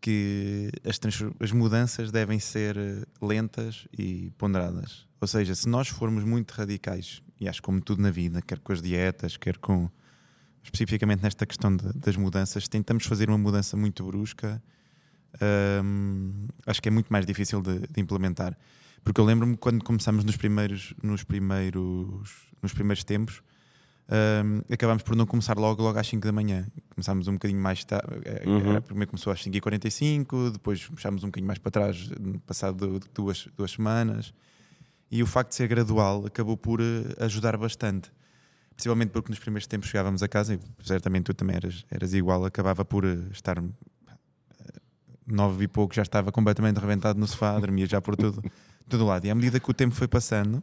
[0.00, 0.98] que as,
[1.40, 5.06] as mudanças devem ser eh, lentas e ponderadas.
[5.20, 8.72] Ou seja, se nós formos muito radicais, e acho como tudo na vida, quer com
[8.72, 9.88] as dietas, quer com
[10.62, 14.62] especificamente nesta questão de- das mudanças, tentamos fazer uma mudança muito brusca,
[15.82, 18.56] hum, acho que é muito mais difícil de, de implementar.
[19.04, 23.42] Porque eu lembro-me quando começamos nos primeiros, nos primeiros, nos primeiros tempos,
[24.08, 26.66] hum, acabámos por não começar logo, logo às 5 da manhã.
[26.94, 28.06] Começámos um bocadinho mais tarde.
[28.46, 28.80] Uhum.
[28.80, 32.10] Primeiro começou às 5h45, depois puxámos um bocadinho mais para trás,
[32.46, 34.32] passado duas, duas semanas.
[35.10, 38.10] E o facto de ser gradual acabou por eh, ajudar bastante.
[38.74, 42.44] Principalmente porque nos primeiros tempos chegávamos a casa, e certamente tu também eras, eras igual,
[42.44, 43.62] acabava por eh, estar eh,
[45.26, 48.42] nove e pouco, já estava completamente arrebentado no sofá, dormia já por tudo,
[48.88, 49.24] todo lado.
[49.26, 50.62] E à medida que o tempo foi passando,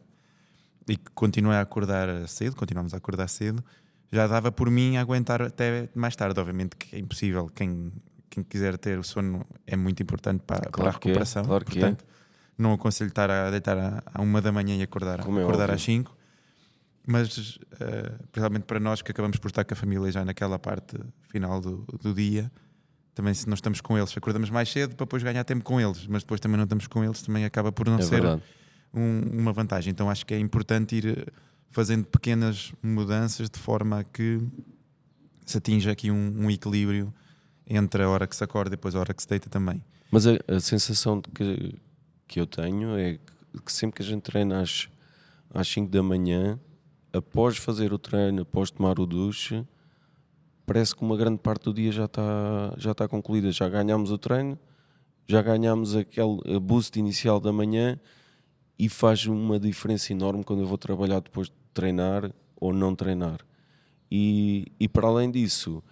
[0.87, 3.63] e que continuei a acordar cedo, continuamos a acordar cedo,
[4.11, 6.39] já dava por mim a aguentar até mais tarde.
[6.39, 7.47] Obviamente que é impossível.
[7.53, 7.91] Quem,
[8.29, 11.45] quem quiser ter o sono é muito importante para, para a Claro é, recuperação.
[11.45, 11.81] claro que é.
[11.81, 12.05] Portanto,
[12.57, 15.63] não aconselho estar a deitar à- à uma da manhã e acordar, Como é acordar
[15.63, 15.75] óbvio.
[15.75, 16.17] às 5.
[17.07, 20.97] Mas, eh, principalmente para nós que acabamos por estar com a família já naquela parte
[21.29, 22.51] final do, do dia,
[23.13, 26.07] também se não estamos com eles, acordamos mais cedo para depois ganhar tempo com eles,
[26.07, 28.21] mas depois também não estamos com eles, também acaba por não é ser
[28.93, 29.91] um- uma vantagem.
[29.91, 31.25] Então acho que é importante ir eh,
[31.69, 34.39] fazendo pequenas mudanças de forma a que
[35.45, 37.13] se atinja aqui um, um equilíbrio
[37.67, 39.83] entre a hora que se acorda e depois a hora que se deita também.
[40.09, 41.75] Mas a, a sensação que,
[42.27, 43.13] que eu tenho é
[43.53, 44.87] que, que sempre que a gente treina às,
[45.53, 46.59] às 5 da manhã,
[47.13, 49.65] após fazer o treino, após tomar o duche,
[50.71, 53.51] parece que uma grande parte do dia já está já está concluída.
[53.51, 54.57] Já ganhámos o treino,
[55.27, 57.99] já ganhámos aquele boost inicial da manhã
[58.79, 63.41] e faz uma diferença enorme quando eu vou trabalhar depois de treinar ou não treinar.
[64.09, 65.83] E, e para além disso,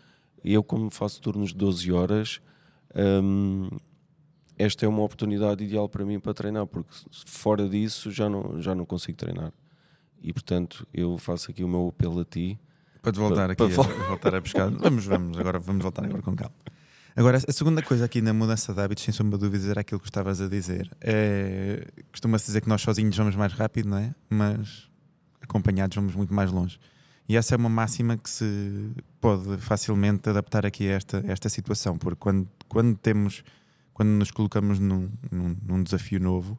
[0.45, 2.41] eu como faço turnos de 12 horas,
[3.21, 3.67] hum,
[4.57, 6.89] esta é uma oportunidade ideal para mim para treinar, porque
[7.25, 9.51] fora disso já não, já não consigo treinar.
[10.21, 12.57] E portanto, eu faço aqui o meu apelo a ti.
[13.01, 14.69] Para te voltar Para- aqui, para a, voltar a buscar.
[14.69, 16.53] Vamos, vamos, agora vamos voltar agora com calma.
[17.15, 19.99] Agora, a segunda coisa aqui na mudança de hábitos, sem sombra de dúvidas, era aquilo
[19.99, 20.89] que estavas a dizer.
[21.01, 24.13] É, Costuma-se dizer que nós sozinhos vamos mais rápido, não é?
[24.29, 24.87] Mas
[25.41, 26.79] acompanhados vamos muito mais longe.
[27.27, 31.49] E essa é uma máxima que se pode facilmente adaptar aqui a esta, a esta
[31.49, 33.43] situação, porque quando, quando temos,
[33.93, 36.57] quando nos colocamos num, num, num desafio novo,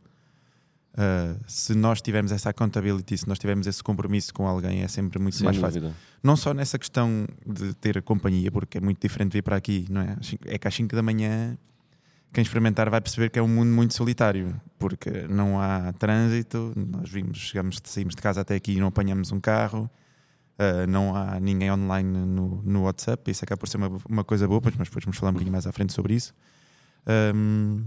[0.97, 5.19] ah, se nós tivermos essa accountability, se nós tivermos esse compromisso com alguém, é sempre
[5.19, 5.99] muito Sem mais fácil dúvida.
[6.23, 10.01] não só nessa questão de ter companhia, porque é muito diferente vir para aqui, não
[10.01, 10.17] é?
[10.47, 11.57] É que às 5 da manhã
[12.33, 17.11] quem experimentar vai perceber que é um mundo muito solitário, porque não há trânsito, nós
[17.11, 19.91] vimos, chegamos, saímos de casa até aqui e não apanhamos um carro,
[20.59, 24.47] ah, não há ninguém online no, no WhatsApp, isso acaba por ser uma, uma coisa
[24.47, 26.33] boa, mas depois vamos falar um bocadinho mais à frente sobre isso.
[27.07, 27.85] Ahm,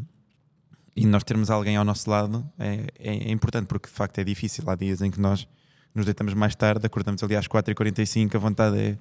[0.95, 4.23] e nós termos alguém ao nosso lado é, é- é importante, porque de facto é
[4.23, 4.63] difícil.
[4.69, 5.47] Há dias em que nós
[5.93, 8.97] nos deitamos mais tarde, acordamos ali às 4h45, a vontade é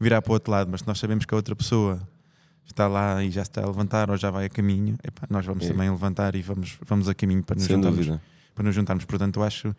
[0.00, 2.06] virar para o outro lado, mas se nós sabemos que a outra pessoa
[2.66, 5.64] está lá e já está a levantar ou já vai a caminho, epá, nós vamos
[5.64, 5.68] É.
[5.68, 8.22] também levantar e vamos, vamos a caminho para nos, Sem juntarmos, dúvida.
[8.54, 9.04] para nos juntarmos.
[9.04, 9.76] Portanto, eu acho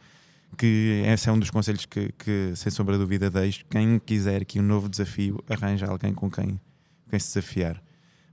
[0.57, 3.65] que esse é um dos conselhos que, que, sem sombra de dúvida, deixo.
[3.69, 6.59] Quem quiser aqui um novo desafio, arranja alguém com quem,
[7.09, 7.81] quem se desafiar,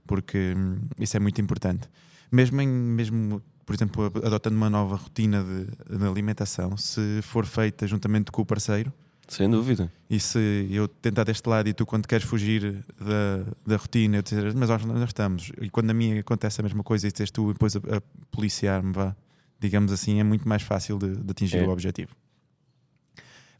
[0.07, 1.89] porque hum, isso é muito importante.
[2.33, 7.87] Mesmo, em, mesmo por exemplo, adotando uma nova rotina de, de alimentação, se for feita
[7.87, 8.91] juntamente com o parceiro,
[9.27, 9.89] Sem dúvida.
[10.09, 14.21] e se eu tentar deste lado e tu, quando queres fugir da, da rotina, eu
[14.21, 15.51] dizer, mas nós nós estamos.
[15.61, 19.15] E quando a mim acontece a mesma coisa e tu depois a, a policiar-me, vá,
[19.59, 21.67] digamos assim, é muito mais fácil de, de atingir É.
[21.67, 22.11] o objetivo.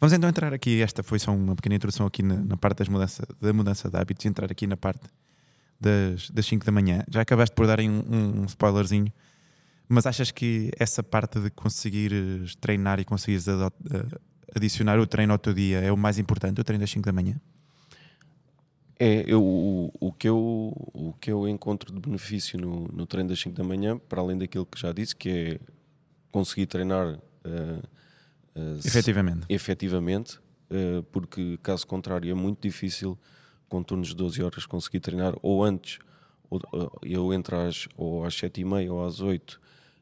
[0.01, 0.81] Vamos então entrar aqui.
[0.81, 3.95] Esta foi só uma pequena introdução aqui na, na parte das mudança, da mudança de
[3.97, 4.99] hábitos entrar aqui na parte
[5.83, 7.03] das, das 5 da manhã.
[7.09, 9.11] Já acabaste por dar aí um, um spoilerzinho,
[9.87, 13.53] mas achas que essa parte de conseguires treinar e conseguires eh,
[14.55, 17.11] adicionar o treino ao teu dia é o mais importante, o treino das 5 da
[17.11, 17.35] manhã?
[18.99, 20.37] É, eu, o, o, que eu,
[20.93, 24.37] o que eu encontro de benefício no, no treino das 5 da manhã, para além
[24.37, 25.59] daquilo que já disse, que é
[26.31, 27.79] conseguir treinar eh,
[28.55, 29.45] eh, se- Efetivamente.
[29.49, 33.17] efetivamente, eh, porque caso contrário é muito difícil
[33.73, 35.97] com turnos de 12 horas conseguir treinar ou antes,
[36.47, 39.59] ou, ou eu entro às, ou às 7 e meia ou às 8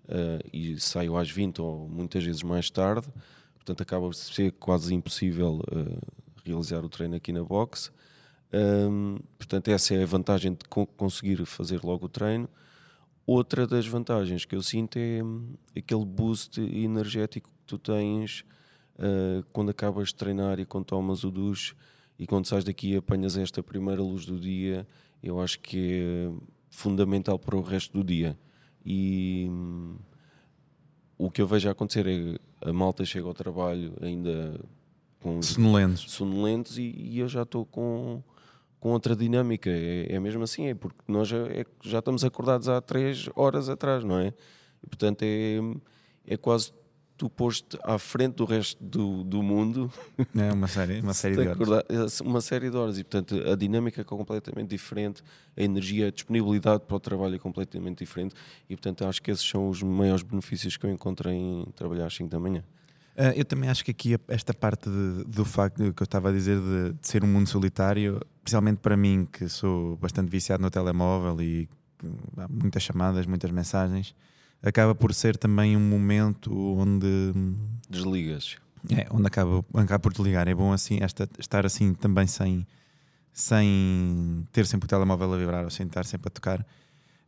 [0.10, 3.08] eh, e saio às 20 ou muitas vezes mais tarde,
[3.56, 6.00] portanto acaba por ser quase impossível eh,
[6.44, 7.94] realizar o treino aqui na box.
[8.54, 12.50] Hum, portanto, essa é a vantagem de co- conseguir fazer logo o treino.
[13.26, 18.44] Outra das vantagens que eu sinto é hum, aquele boost energético que tu tens
[19.00, 21.74] uh, quando acabas de treinar e quando tomas o duche
[22.22, 24.88] e quando sais daqui e apanhas esta primeira luz do dia.
[25.24, 26.32] Eu acho que é
[26.70, 28.38] fundamental para o resto do dia.
[28.86, 29.96] E hum,
[31.18, 32.38] o que eu vejo acontecer é
[32.70, 34.60] a malta chega ao trabalho ainda
[35.20, 36.12] com os Sonolentos.
[36.12, 38.22] sonolentos e, e eu já estou com,
[38.80, 39.72] com outra dinâmica.
[39.72, 43.68] É, é mesmo assim, é porque nós já, é- já estamos acordados há três horas
[43.68, 44.28] atrás, não é?
[44.84, 45.58] E, portanto, é,
[46.26, 46.72] é quase
[47.22, 49.92] tu posto à frente do resto do, do mundo.
[50.36, 52.20] É uma série, uma série de horas.
[52.20, 52.98] é uma série de horas.
[52.98, 55.22] E portanto a dinâmica é completamente diferente
[55.56, 58.34] a energia, a disponibilidade para o trabalho é completamente diferente.
[58.68, 62.16] E portanto acho que esses são os maiores benefícios que eu encontro em trabalhar às
[62.16, 62.64] 5 da manhã.
[63.16, 66.32] Ah, eu também acho que aqui esta parte de- do facto que eu estava a
[66.32, 70.72] dizer de, de ser um mundo solitário, especialmente para mim que sou bastante viciado no
[70.72, 71.70] telemóvel e
[72.38, 74.16] há muitas chamadas, muitas mensagens,
[74.64, 77.34] acaba por ser também um momento onde
[77.90, 78.58] desligas
[78.90, 80.48] É, onde acaba, acaba por desligar.
[80.48, 82.66] É bom assim esta, estar assim também sem,
[83.32, 86.66] sem ter sempre o telemóvel a vibrar ou sem estar sempre a tocar.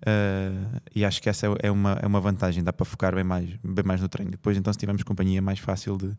[0.03, 3.49] Uh, e acho que essa é uma, é uma vantagem, dá para focar bem mais,
[3.63, 4.31] bem mais no treino.
[4.31, 6.13] Depois, então, se tivermos companhia, é mais fácil de,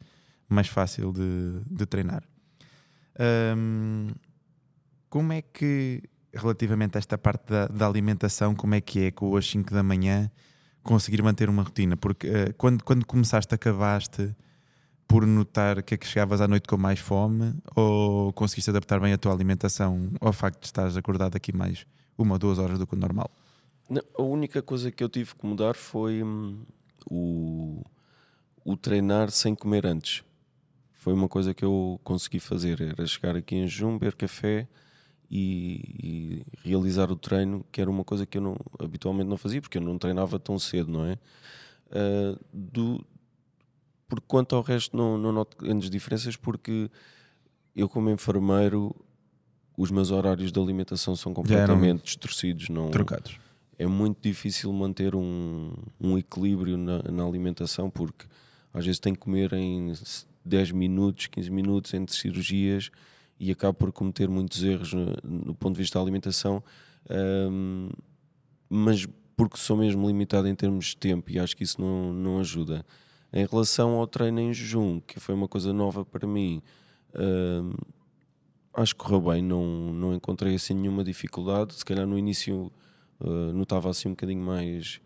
[0.49, 2.23] mais fácil de, de treinar.
[3.57, 4.09] Um,
[5.11, 9.37] como é que, relativamente a esta parte da, da, alimentação, como é que é com
[9.37, 10.31] as 5 da manhã
[10.85, 11.97] conseguir manter uma rotina?
[11.97, 14.35] Porque uh, quando, quando começaste, acabaste
[15.09, 19.13] por notar que é que chegavas à noite com mais fome ou conseguiste adaptar bem
[19.13, 22.87] a tua alimentação ao facto de estares acordado aqui mais uma ou duas horas do
[22.87, 23.31] que o normal?
[24.17, 26.63] A única coisa que eu tive que mudar foi hum,
[27.11, 27.83] o,
[28.65, 30.25] o treinar sem comer antes.
[30.95, 34.67] Foi uma coisa que eu consegui fazer, era chegar aqui em jejum, beber café
[35.31, 39.61] e, e, realizar o treino, que era uma coisa que eu não, habitualmente não fazia,
[39.61, 41.19] porque eu não treinava tão cedo, não é?
[41.87, 43.05] Uh, do,
[44.09, 46.91] porque quanto ao resto não, não noto grandes diferenças, porque
[47.75, 48.95] eu como enfermeiro
[49.77, 52.69] os meus horários de alimentação são completamente distorcidos.
[52.69, 53.39] Não, trocados.
[53.77, 58.27] É muito difícil manter um, um equilíbrio na, na, alimentação, porque
[58.73, 59.93] às vezes tenho que comer em
[60.45, 62.91] 10 minutos, 15 minutos entre cirurgias
[63.39, 66.63] e acabo por cometer muitos erros no, no ponto de vista da alimentação,
[67.51, 67.89] um,
[68.69, 72.39] mas porque sou mesmo limitado em termos de tempo e acho que isso não, não
[72.39, 72.85] ajuda.
[73.33, 76.63] Em relação ao treino em jejum, que foi uma coisa nova para mim,
[77.15, 77.77] uh,
[78.75, 81.75] acho que correu bem, não, não encontrei assim nenhuma dificuldade.
[81.75, 82.71] Se calhar no início
[83.21, 85.01] uh, notava assim um bocadinho mais.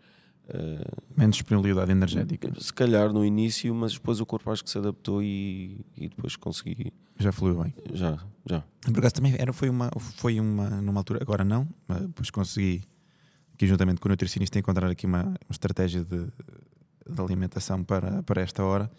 [0.49, 2.51] Uh, Menos disponibilidade energética.
[2.59, 6.35] Se calhar no início, mas depois o corpo acho que se adaptou e, e depois
[6.35, 6.91] consegui.
[7.17, 7.73] Já fluiu bem.
[7.93, 8.63] Já, já.
[8.81, 12.83] Por acaso também era, foi, uma, foi uma, numa altura, agora não, mas depois consegui,
[13.53, 16.27] aqui juntamente com o nutricionista, encontrar aqui uma, uma estratégia de
[17.09, 18.89] de alimentação para, para esta hora.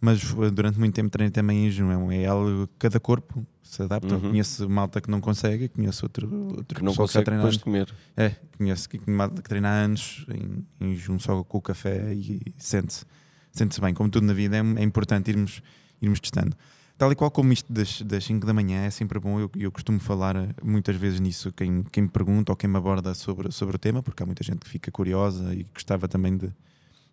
[0.00, 2.10] Mas durante muito tempo treinei também em jejum.
[2.10, 4.14] É algo cada corpo se adapta.
[4.14, 4.30] Uhum.
[4.30, 7.94] Conheço malta que não consegue, conheço outro, outro que não consegue que depois de comer.
[8.16, 12.14] É, conheço que, malta que treina há anos em, em jejum só com o café
[12.14, 13.04] e sente-se
[13.52, 13.92] sente bem.
[13.92, 15.62] Como tudo na vida, é, é, importante irmos,
[16.00, 16.56] irmos testando.
[16.96, 19.72] Tal e qual como isto das, das 5 da manhã é sempre bom, eu, eu
[19.72, 23.76] costumo falar muitas vezes nisso, quem, quem me pergunta ou quem me aborda sobre, sobre
[23.76, 26.52] o tema, porque há muita gente que fica curiosa e gostava também de,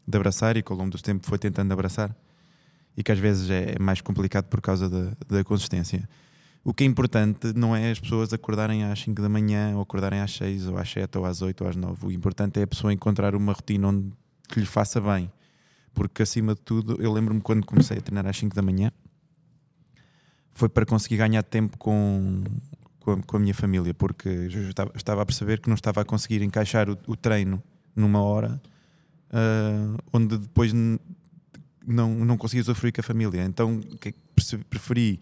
[0.06, 2.14] de abraçar e que ao longo do tempo foi tentando abraçar
[2.98, 6.10] e que às vezes é mais complicado por causa da, da consistência.
[6.64, 10.20] O que é importante não é as pessoas acordarem às 5 da manhã ou acordarem
[10.20, 12.08] às 6 ou às 7 ou às 8 ou às 9.
[12.08, 14.12] O importante é a pessoa encontrar uma rotina onde
[14.50, 15.32] que lhe faça bem.
[15.94, 18.92] Porque acima de tudo, eu lembro-me quando comecei a treinar às 5 da manhã,
[20.54, 22.44] foi para conseguir ganhar tempo com,
[23.00, 26.02] com, a, com a minha família, porque eu estava, estava, a perceber que não estava
[26.02, 27.62] a conseguir encaixar o, o treino
[27.96, 28.60] numa hora
[29.32, 30.74] uh, onde depois
[31.88, 33.44] não, não consegui usufruir com a família.
[33.44, 33.82] Então
[34.70, 35.20] preferi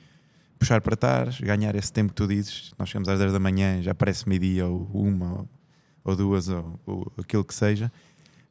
[0.57, 2.73] puxar para trás, ganhar esse tempo que tu dizes.
[2.77, 5.49] Nós chegamos às 10 da manhã, já parece meio-dia, ou uma, ou,
[6.03, 7.91] ou duas, ou, ou, aquilo que seja.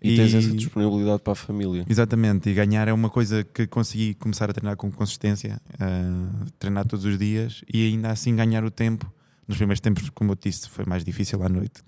[0.00, 1.84] E, e tens essa disponibilidade para a família.
[1.88, 6.86] Exatamente, e ganhar é uma coisa que consegui começar a treinar com consistência, uh, treinar
[6.86, 9.10] todos os dias e ainda assim ganhar o tempo.
[9.48, 11.82] Nos primeiros tempos, como eu disse, foi mais difícil à noite,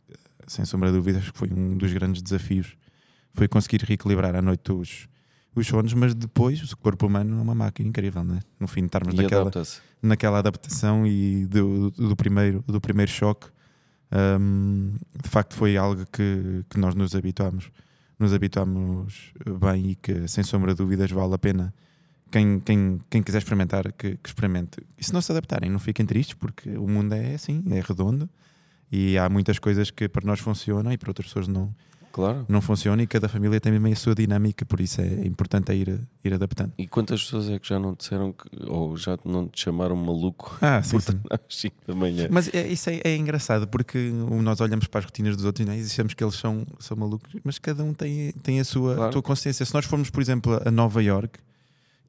[0.46, 2.76] sem sombra de dúvidas, que foi um dos grandes desafios
[3.36, 5.06] foi conseguir reequilibrar à noite os,
[5.60, 8.40] os sonos, mas depois o corpo humano é uma máquina incrível, não é?
[8.60, 9.50] No fim, estarmos naquela,
[10.02, 13.48] naquela adaptação e do, do, primeiro, do primeiro choque,
[14.40, 17.70] um, de facto foi algo que, que nós nos habituámos,
[18.18, 21.74] nos habituámos bem e que, sem sombra de dúvidas, vale a pena.
[22.30, 24.84] Quem, quem, quem quiser experimentar, que, que experimente.
[24.98, 28.28] E se não se adaptarem, não fiquem tristes, porque o mundo é assim, é redondo
[28.90, 31.74] e há muitas coisas que para nós funcionam e para outras pessoas não,
[32.16, 32.46] Claro.
[32.48, 36.00] Não funciona e cada família tem mesmo a sua dinâmica, por isso é importante ir,
[36.24, 36.72] ir adaptando.
[36.78, 40.56] E quantas pessoas é que já não disseram que, ou já não te chamaram maluco
[40.62, 41.20] ah, sim, sim.
[41.28, 42.26] às 5 da manhã?
[42.30, 43.98] Mas é, isso é, é, engraçado porque
[44.40, 47.30] nós olhamos para as rotinas dos outros né, e dizemos que eles são, são malucos,
[47.44, 49.12] mas cada um tem, tem a sua, claro.
[49.12, 49.66] sua consciência.
[49.66, 51.38] Se nós formos, por exemplo, a Nova York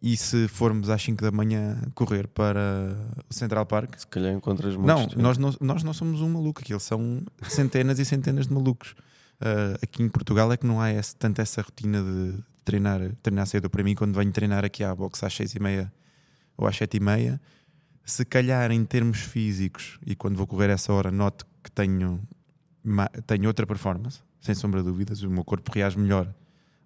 [0.01, 2.95] e se formos às 5 da manhã correr para
[3.29, 5.15] o Central Park, se calhar encontras muitos.
[5.15, 8.95] Não, nós não, nós não somos um maluco, aquilo são centenas e centenas de malucos.
[9.39, 13.45] Uh, aqui em Portugal é que não há esse, tanto essa rotina de treinar, treinar
[13.45, 13.69] cedo.
[13.69, 15.91] Para mim, quando venho treinar aqui à boxe às seis e meia
[16.57, 17.39] ou às sete e meia,
[18.03, 22.19] se calhar em termos físicos e quando vou correr essa hora noto que tenho,
[23.27, 26.33] tenho outra performance, sem sombra de dúvidas, o meu corpo reage melhor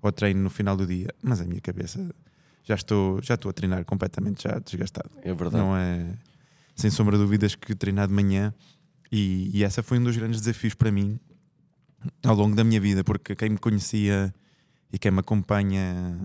[0.01, 2.13] ao treino no final do dia, mas a minha cabeça
[2.63, 5.09] já estou, já estou a treinar completamente já desgastado.
[5.21, 5.63] É verdade.
[5.63, 6.13] Não é
[6.75, 8.53] sem sombra de dúvidas que treinar de manhã
[9.11, 11.19] e, e essa foi um dos grandes desafios para mim
[12.23, 14.33] ao longo da minha vida, porque quem me conhecia
[14.91, 16.17] e quem me acompanha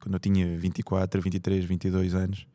[0.00, 2.46] quando eu tinha 24, 23, 22 anos,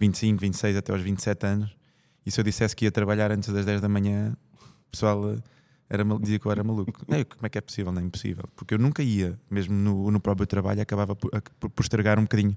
[0.00, 1.76] 25, 26 até aos 27 anos,
[2.24, 4.36] e se eu dissesse que ia trabalhar antes das 10 da manhã,
[4.88, 5.38] o pessoal eh,
[5.88, 6.92] era, dizia que eu era maluco.
[7.08, 7.90] Não, como é que é possível?
[7.92, 8.44] Não é impossível.
[8.54, 12.22] Porque eu nunca ia, mesmo no, no próprio trabalho, acabava por, a- por, estragar um
[12.22, 12.54] bocadinho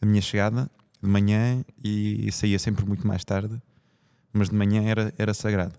[0.00, 0.70] a minha chegada
[1.02, 3.60] de manhã e saía sempre muito mais tarde,
[4.32, 5.74] mas de manhã era, era sagrado.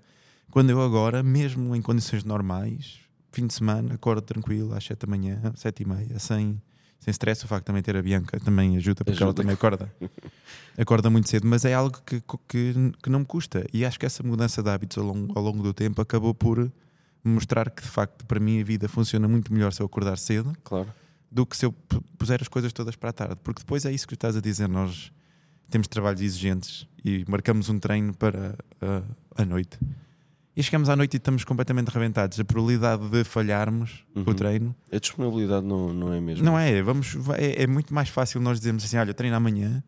[0.52, 3.00] Quando eu agora, mesmo em condições normais,
[3.32, 6.60] fim de semana, acordo tranquilo às 7 da manhã, 7 e meia, sem,
[7.00, 7.46] sem stress.
[7.46, 9.42] O facto de também ter a Bianca também ajuda, porque ela Ajuda.
[9.44, 9.94] também acorda.
[10.78, 12.74] acorda muito cedo, mas é algo que, que,
[13.04, 13.66] que não me custa.
[13.74, 16.72] E acho que essa mudança de hábitos ao longo, ao longo do tempo acabou por
[17.24, 20.54] mostrar que de facto para mim a vida funciona muito melhor se eu acordar cedo
[20.64, 20.88] Claro.
[21.30, 23.36] do que se eu pu- puser as coisas todas para a tarde.
[23.44, 25.12] Porque depois é isso que estás a dizer, nós
[25.70, 29.04] temos trabalhos exigentes e marcamos um treino para ah,
[29.38, 29.78] a noite.
[30.56, 32.40] E chegamos à noite e estamos completamente rebentados.
[32.40, 34.24] A probabilidade de falharmos Uhum.
[34.26, 36.44] o treino A disponibilidade não, não é mesmo.
[36.44, 39.82] não é, vamos, é, é muito mais fácil nós dizermos assim: olha, treino amanhã,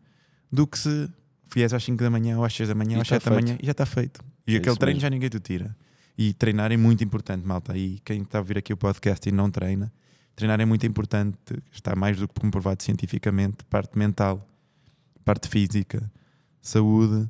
[0.50, 1.10] do que se
[1.54, 3.30] vies às 5 da manhã ou às 6 da manhã ou às está 7 da
[3.34, 4.24] manhã e já está feito.
[4.46, 5.00] E É aquele treino mesmo.
[5.02, 5.76] já ninguém te tira.
[6.16, 7.76] E treinar é muito importante, malta.
[7.76, 9.92] E quem está a ouvir aqui o podcast e não treina,
[10.34, 11.36] treinar é muito importante.
[11.70, 13.64] Está mais do que comprovado cientificamente.
[13.68, 14.46] Parte mental,
[15.24, 16.10] parte física,
[16.60, 17.28] saúde,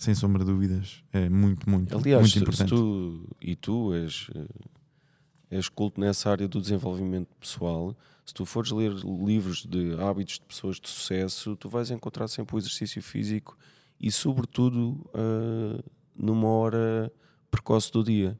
[0.00, 1.04] sem sombra de dúvidas.
[1.12, 2.70] É muito, muito, Aliás, muito importante.
[2.70, 7.94] tu e tu és, eh, és culto nessa área do desenvolvimento pessoal,
[8.24, 12.56] se tu fores ler livros de hábitos de pessoas de sucesso, tu vais encontrar sempre
[12.56, 13.58] o exercício físico
[14.00, 15.84] e, sobretudo, eh,
[16.16, 17.12] numa hora
[17.50, 18.38] precoce do dia.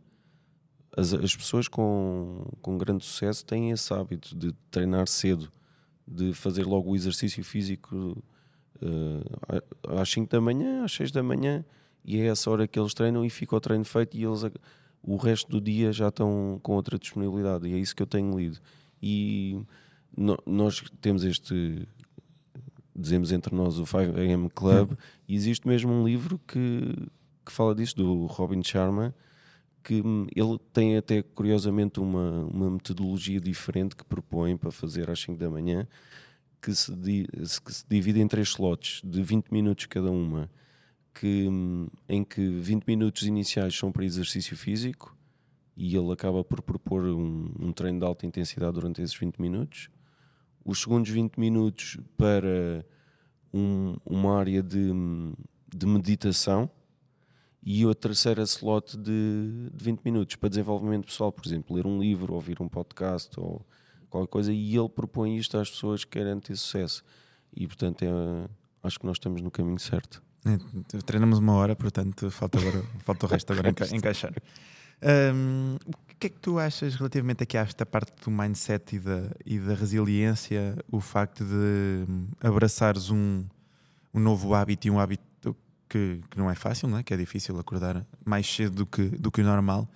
[0.96, 5.52] As, as pessoas com, com grande sucesso têm esse hábito de treinar cedo,
[6.08, 8.24] de fazer logo o exercício físico
[8.82, 9.62] eh,
[10.00, 11.64] às 5 da manhã, às 6 da manhã,
[12.04, 14.42] e é essa hora que eles treinam e fica o treino feito e eles
[15.02, 17.66] o resto do dia já estão com outra disponibilidade.
[17.68, 18.58] E é isso que eu tenho lido.
[19.02, 19.58] E
[20.16, 21.86] no- nós temos este
[22.94, 24.92] dizemos entre nós o 5am Club
[25.26, 26.94] e existe mesmo um livro que,
[27.46, 29.14] que fala disso do Robin Sharma
[29.82, 35.18] que hum, ele tem até curiosamente uma, uma metodologia diferente que propõe para fazer às
[35.20, 35.88] 5 da manhã
[36.60, 37.26] que se, di-
[37.64, 40.50] que se divide em três slots de 20 minutos cada uma
[41.14, 45.16] que, hum, em que 20 minutos iniciais são para exercício físico
[45.76, 49.88] e ele acaba por propor um, um treino de alta intensidade durante esses 20 minutos.
[50.64, 52.84] Os segundos 20 minutos para
[53.52, 55.32] um- uma área de, hum,
[55.74, 56.70] de meditação
[57.62, 61.98] e a terceira slot de, de 20 minutos para desenvolvimento pessoal, por exemplo, ler um
[62.00, 63.64] livro, ouvir um podcast ou
[64.10, 67.02] qualquer coisa, e ele propõe isto às pessoas que querem ter sucesso.
[67.54, 68.48] E portanto, é,
[68.82, 70.22] acho que nós estamos no caminho certo.
[70.44, 74.32] É, Treinamos uma hora, portanto, falta, agora, falta o resto agora enca- encaixar.
[75.02, 78.98] Hum, o que é que tu achas relativamente aqui a esta parte do mindset e
[78.98, 83.44] da, e da resiliência, o facto de hum, abraçares um,
[84.12, 85.56] um novo hábito e um hábito
[85.88, 87.02] que, que não é fácil, não é?
[87.02, 89.88] que é difícil acordar mais cedo do que, do que o normal,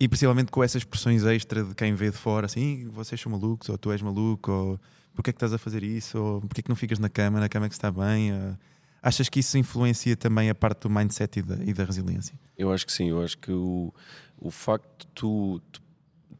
[0.00, 3.30] e principalmente com essas pressões extra de quem vê de fora, assim, "Ih, vocês são
[3.30, 4.80] malucos, ou tu és maluco, ou
[5.14, 7.38] porque é que estás a fazer isso, ou porque é que não ficas na cama,
[7.38, 8.32] na cama é que está bem.
[8.32, 8.56] ou-
[9.02, 12.38] Achas que isso influencia também a parte do mindset e da, e da resiliência?
[12.56, 13.92] Eu acho que sim, eu acho que o,
[14.38, 15.80] o facto de tu te,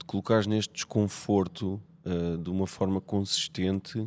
[0.07, 4.07] colocares neste desconforto ah, de uma forma consistente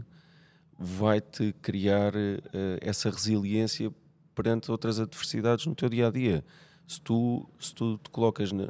[0.78, 3.92] vai-te criar ah, essa resiliência
[4.36, 6.44] perante outras adversidades no teu dia a dia.
[6.88, 8.70] Se tu, se tu te colocas no,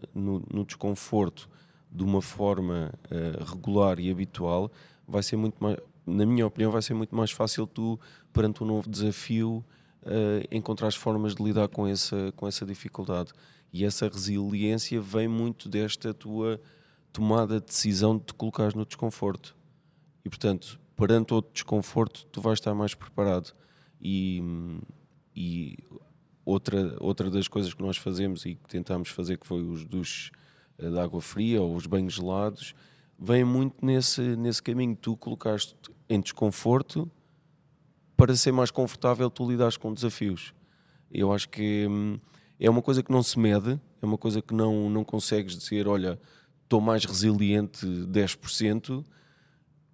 [0.51, 1.49] no desconforto
[1.91, 4.71] de uma forma ah, regular e habitual,
[5.07, 7.99] vai ser muito mais, na minha opinião, vai ser muito mais fácil tu,
[8.31, 9.63] perante um novo desafio,
[10.03, 13.31] uh, encontrar as formas de lidar com essa, com essa dificuldade.
[13.71, 16.59] E essa resiliência vem muito desta tua
[17.11, 19.55] tomada de decisão de te colocares no desconforto.
[20.25, 23.53] E portanto, perante outro desconforto, tu vais estar mais preparado.
[24.01, 24.41] E,
[25.35, 25.77] e
[26.45, 30.31] outra, outra das coisas que nós fazemos e que tentámos fazer, que foi os duches
[30.77, 32.75] eh, de água fria ou os banhos gelados,
[33.19, 34.95] vem muito nesse, nesse caminho.
[34.95, 35.75] Tu colocaste
[36.09, 37.09] em desconforto
[38.15, 40.53] para ser mais confortável tu lidares com desafios.
[41.11, 42.19] Eu acho que hum,
[42.59, 45.87] é uma coisa que não se mede, é uma coisa que não, não consegues dizer,
[45.87, 46.19] olha,
[46.63, 49.03] estou mais resiliente 10%,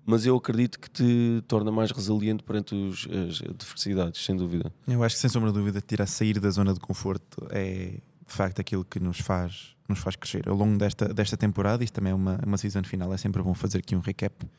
[0.10, 4.74] mas eu acredito que te torna mais resiliente perante os, as adversidades, sem dúvida.
[4.88, 8.34] Eu acho que sem sombra de dúvida tirar sair da zona de conforto é de
[8.34, 10.49] facto aquilo que nos faz, nos faz crescer.
[10.49, 13.53] Ao longo desta, desta temporada, isto também é uma, uma season final, é sempre bom
[13.53, 14.49] fazer aqui um recap.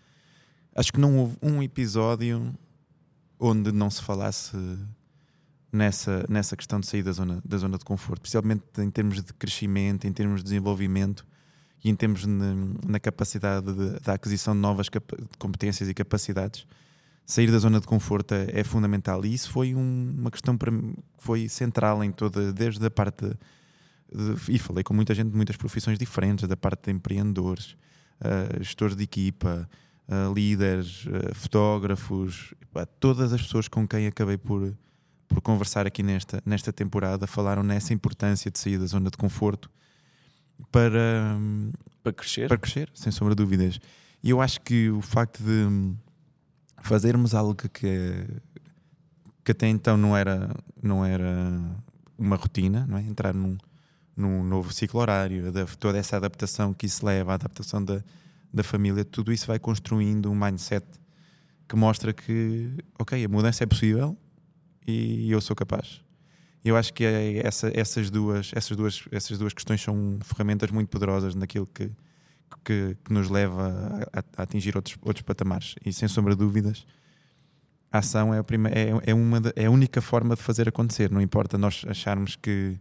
[0.73, 2.55] Acho que não houve um episódio
[3.37, 4.57] onde não se falasse
[5.73, 9.33] nessa, nessa questão de sair da zona, da zona de conforto, principalmente em termos de
[9.35, 11.27] crescimento, em termos de desenvolvimento.
[11.83, 12.55] E em termos na,
[12.87, 13.67] na capacidade
[14.05, 14.89] da aquisição de novas
[15.39, 16.67] competências e capacidades,
[17.25, 19.25] sair da zona de conforto é, é fundamental.
[19.25, 23.27] E isso foi um, uma questão para mim, foi central em toda, desde a parte.
[23.27, 27.77] De, e falei com muita gente de muitas profissões diferentes, da parte de empreendedores,
[28.21, 29.69] uh, gestores de equipa,
[30.09, 32.53] uh, líderes, uh, fotógrafos,
[32.99, 34.77] todas as pessoas com quem acabei por,
[35.29, 39.71] por conversar aqui nesta, nesta temporada falaram nessa importância de sair da zona de conforto
[40.71, 41.37] para,
[42.03, 42.49] para crescer.
[42.49, 43.81] Para crescer, sem sombra de dúvidas.
[44.23, 45.95] E eu acho que o facto de
[46.83, 47.69] fazermos algo que,
[49.45, 51.61] que até então não era, não era
[52.19, 53.03] uma rotina, não é?
[53.03, 53.57] entrar num,
[54.17, 58.03] num novo ciclo horário, toda essa adaptação que isso leva, a adaptação da,
[58.53, 60.87] da família, tudo isso vai construindo um mindset
[61.69, 64.17] que mostra que, ok, a mudança é possível
[64.87, 66.03] e eu sou capaz.
[66.65, 70.89] Eu acho que é essa, essas, duas, essas, duas, essas duas questões são ferramentas muito
[70.89, 71.91] poderosas naquilo que,
[72.65, 75.75] que, que nos leva a, a, atingir outros, outros patamares.
[75.85, 76.87] E sem sombra de dúvidas,
[77.91, 81.11] a ação é a, prima, é, é, uma é a única forma de fazer acontecer.
[81.11, 82.79] Não importa nós acharmos que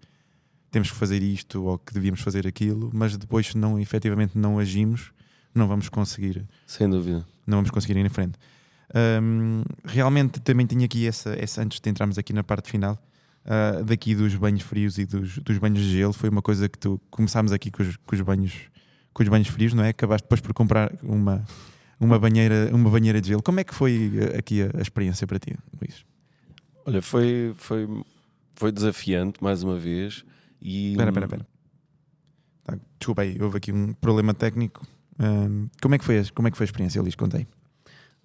[0.69, 4.59] temos que fazer isto ou que devíamos fazer aquilo, mas depois, se não, efetivamente não
[4.59, 5.11] agimos,
[5.53, 6.45] não vamos conseguir.
[6.67, 7.25] Sem dúvida.
[7.47, 8.38] Não vamos conseguir ir em frente.
[9.21, 13.01] Um, realmente também tinha aqui essa, essa, antes de entrarmos aqui na parte final,
[13.50, 16.78] uh, daqui dos banhos frios e dos, dos, banhos de gelo, foi uma coisa que
[16.78, 18.70] tu começámos aqui com os, com os banhos
[19.14, 19.89] com os banhos frios, não é?
[19.89, 21.43] Acabaste depois por comprar uma,
[22.00, 23.41] uma, banheira, uma banheira de gelo.
[23.41, 26.06] Como é que foi eh, aqui a, a experiência para ti, Luís?
[26.86, 27.88] Olha, foi, foi,
[28.56, 30.24] foi desafiante mais uma vez.
[30.62, 30.91] E...
[30.91, 31.47] Espera, espera, espera.
[32.64, 34.88] Tá, desculpa aí, houve aqui um problema técnico.
[35.20, 37.16] Um, como, é que foi, como é que foi a experiência, Luís?
[37.16, 37.45] Contei.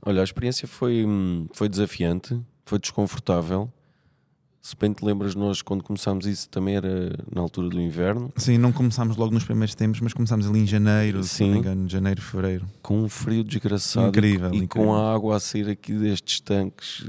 [0.01, 1.05] Olha, a experiência foi,
[1.53, 3.73] foi desafiante, foi desconfortável.
[4.65, 8.33] Se bem te lembras, nós quando começámos isso também era na altura do inverno.
[8.35, 11.29] Sim, não começámos logo nos primeiros tempos, mas começámos ali em janeiro, Sim.
[11.29, 12.65] se não me engano, janeiro, fevereiro.
[12.81, 14.87] Com um frio desgraçado incrível, e, incrível.
[14.87, 17.07] com a água a sair aqui destes tanques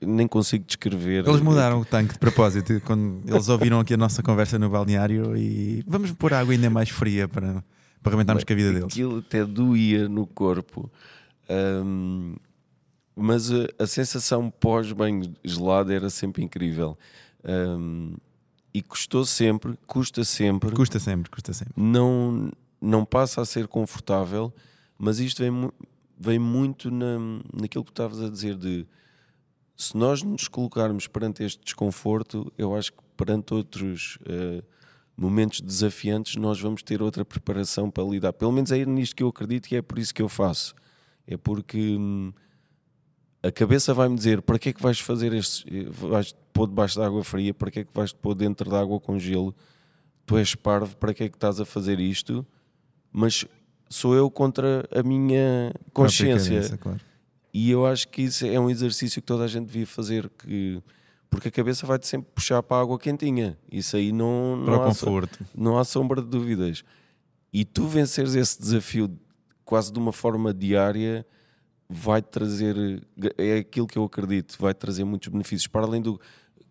[0.00, 1.26] nem consigo descrever.
[1.26, 5.36] Eles mudaram o tanque de propósito quando eles ouviram aqui a nossa conversa no balneário
[5.36, 7.64] e vamos pôr água ainda mais fria para,
[8.00, 8.92] para arrebentarmos com a vida deles.
[8.92, 10.88] Aquilo até doía no corpo.
[11.50, 12.36] Um,
[13.14, 16.98] mas a, a sensação pós-banho gelado era sempre incrível.
[17.44, 18.14] Um,
[18.72, 20.72] e custou sempre, custa sempre.
[20.72, 21.74] Custa sempre, custa sempre.
[21.76, 22.50] Não,
[22.80, 24.52] não passa a ser confortável,
[24.98, 25.70] mas isto vem,
[26.18, 27.18] vem muito na,
[27.52, 28.86] naquilo que estavas a dizer de
[29.76, 34.64] se nós nos colocarmos perante este desconforto, eu acho que perante outros uh,
[35.16, 38.32] momentos desafiantes, nós vamos ter outra preparação para lidar.
[38.32, 40.74] Pelo menos é nisto que eu acredito e é por isso que eu faço.
[41.26, 42.32] É porque hum,
[43.44, 47.04] a cabeça vai-me dizer para que é que vais fazer este, vais pôr debaixo de
[47.04, 49.54] água fria, para que é que vais pôr dentro de água com gelo,
[50.24, 52.46] tu és parvo, para que é que estás a fazer isto?
[53.12, 53.44] Mas
[53.90, 56.54] sou eu contra a minha consciência.
[56.54, 57.00] Cabeça, claro.
[57.52, 60.82] E eu acho que isso é um exercício que toda a gente devia fazer, que
[61.28, 63.58] porque a cabeça vai-te sempre puxar para a água quentinha.
[63.70, 65.44] Isso aí não, não, há, conforto.
[65.54, 66.82] não há sombra de dúvidas.
[67.52, 69.10] E tu venceres esse desafio
[69.64, 71.26] quase de uma forma diária
[71.88, 72.76] vai trazer,
[73.36, 76.20] é aquilo que eu acredito, vai trazer muitos benefícios, para além do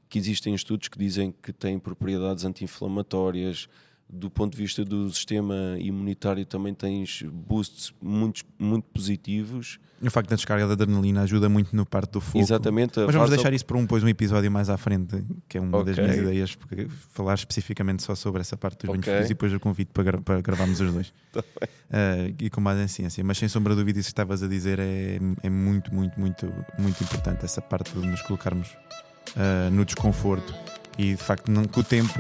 [0.10, 3.68] que existem estudos que dizem que tem propriedades anti-inflamatórias,
[4.14, 9.80] do ponto de vista do sistema imunitário também tens boosts muito, muito positivos.
[10.02, 12.38] O facto da descarga da adrenalina ajuda muito no parte do foco.
[12.38, 13.00] Exatamente.
[13.00, 15.80] Mas vamos deixar isso para um, depois um episódio mais à frente, que é uma
[15.80, 15.94] okay.
[15.94, 19.02] das minhas ideias, porque falar especificamente só sobre essa parte dos okay.
[19.02, 21.14] benefícios e depois eu convido para, gra para gravarmos os dois.
[21.32, 23.24] tá uh, e com mais em ciência.
[23.24, 26.54] Mas sem sombra de dúvida, isso que estavas a dizer é, é muito, muito, muito,
[26.78, 27.46] muito importante.
[27.46, 30.54] Essa parte de nos colocarmos uh, no desconforto
[30.98, 32.20] e de facto, não, com o tempo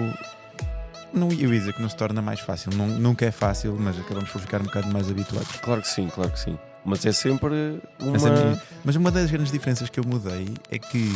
[1.14, 2.72] não, eu ia dizer que não se torna mais fácil.
[2.74, 5.52] Não, nunca é fácil, mas acabamos por ficar um bocado mais habituados.
[5.62, 6.58] Claro que sim, claro que sim.
[6.86, 8.18] Mas é sempre uma.
[8.18, 8.62] É sempre...
[8.84, 11.16] Mas uma das grandes diferenças que eu mudei é que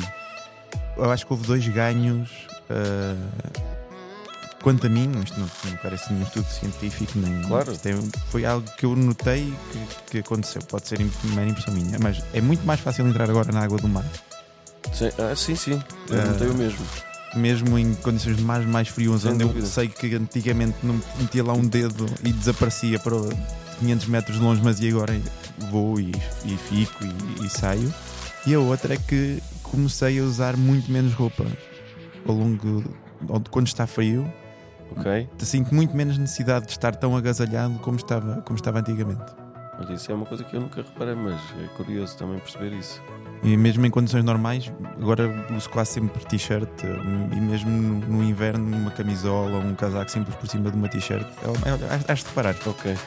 [0.95, 2.29] eu acho que houve dois ganhos.
[2.69, 3.77] Uh...
[4.61, 7.41] Quanto a mim, isto não, não parece nenhum estudo científico, nem.
[7.43, 7.73] Claro.
[7.73, 10.61] É, foi algo que eu notei que, que aconteceu.
[10.63, 13.87] Pode ser mera impressão minha, mas é muito mais fácil entrar agora na água do
[13.87, 14.05] mar.
[14.93, 15.81] Sim, ah, sim, sim.
[16.09, 16.25] Eu uh...
[16.27, 16.85] notei o mesmo
[17.35, 21.65] mesmo em condições mais, mais frios, onde eu sei que antigamente não metia lá um
[21.65, 23.15] dedo e desaparecia para
[23.79, 25.19] 500 metros de longe, mas e agora
[25.71, 26.11] vou e,
[26.45, 27.93] e fico e, e, saio.
[28.45, 31.45] E a outra é que comecei a usar muito menos roupa
[32.25, 32.83] ao longo
[33.21, 34.31] de quando está frio.
[34.95, 35.27] Ok.
[35.39, 39.46] Sinto muito menos necessidade de estar tão agasalhado como estava, como estava antigamente.
[39.79, 42.99] Olha, isso é uma coisa que eu nunca reparei, mas é curioso também perceber isso.
[43.43, 48.75] E mesmo em condições normais, agora uso quase sempre t-shirt e mesmo no, no inverno
[48.75, 51.27] uma camisola ou um casaco simples por cima de uma t-shirt.
[51.43, 52.55] É, é, Has de reparar.
[52.65, 52.97] Ok.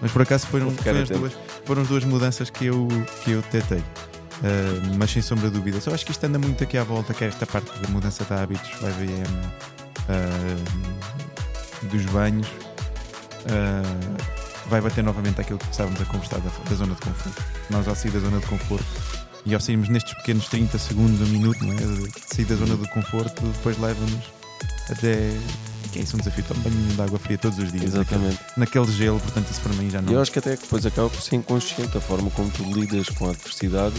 [0.00, 1.32] Mas por acaso foram, foram as duas,
[1.64, 2.88] foram as duas mudanças que eu,
[3.22, 3.78] que eu detectei.
[3.78, 5.80] Uh, mas sem sombra de dúvida.
[5.80, 8.24] Só acho que isto anda muito aqui à volta, que é esta parte da mudança
[8.24, 9.26] de hábitos, vai ver
[10.08, 12.46] uh, dos banhos.
[13.46, 17.42] uh, vai bater novamente aquilo que estávamos a conversar da, da zona de conforto.
[17.70, 18.86] Nós ao sair da zona de conforto
[19.44, 21.76] e ao sairmos nestes pequenos 30 segundos, um minuto, não é?
[21.76, 24.38] de sair da zona de conforto, depois leva-nos
[24.90, 25.32] até.
[25.92, 27.94] Que é isso, um desafio também banho de água fria todos os dias.
[27.94, 28.38] Exatamente.
[28.56, 30.12] Naquele, naquele gelo, portanto, isso para mim já não.
[30.12, 33.08] Eu acho que até que depois acaba por ser inconsciente a forma como tu lidas
[33.08, 33.94] com a adversidade,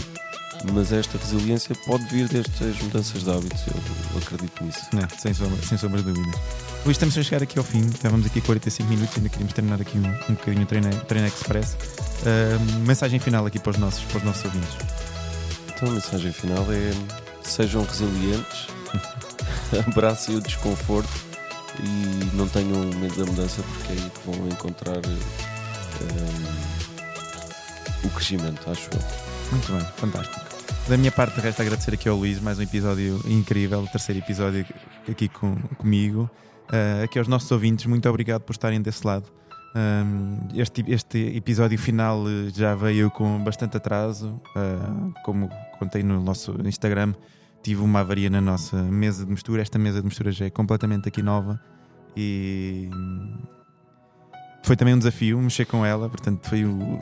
[0.72, 3.62] mas esta resiliência pode vir destas mudanças de hábitos,
[4.12, 4.80] eu acredito nisso.
[4.92, 6.38] Não, sem, sombra, sem sombra de dúvida.
[6.84, 7.86] Luís, estamos a chegar aqui ao fim.
[7.86, 11.26] Estávamos aqui a 45 minutos, ainda queríamos terminar aqui um, um bocadinho o treino, treino
[11.26, 11.74] express.
[11.74, 14.76] Uh, mensagem final aqui para os nossos, para os nossos ouvintes.
[15.68, 16.92] Então a mensagem final é
[17.42, 18.68] sejam resilientes,
[19.88, 21.10] abracem o desconforto
[21.82, 25.18] e não tenham medo da mudança porque é aí que vão encontrar um,
[28.06, 29.00] o crescimento, acho eu.
[29.50, 30.49] Muito bem, fantástico.
[30.90, 34.66] Da minha parte, resta agradecer aqui ao Luís, mais um episódio incrível, terceiro episódio
[35.08, 36.28] aqui com, comigo.
[36.64, 39.30] Uh, aqui aos nossos ouvintes, muito obrigado por estarem desse lado.
[39.72, 46.56] Um, este, este episódio final já veio com bastante atraso, uh, como contei no nosso
[46.64, 47.14] Instagram.
[47.62, 49.62] Tive uma avaria na nossa mesa de mistura.
[49.62, 51.60] Esta mesa de mistura já é completamente aqui nova
[52.16, 52.90] e
[54.64, 56.08] foi também um desafio mexer com ela.
[56.08, 56.98] Portanto, foi o,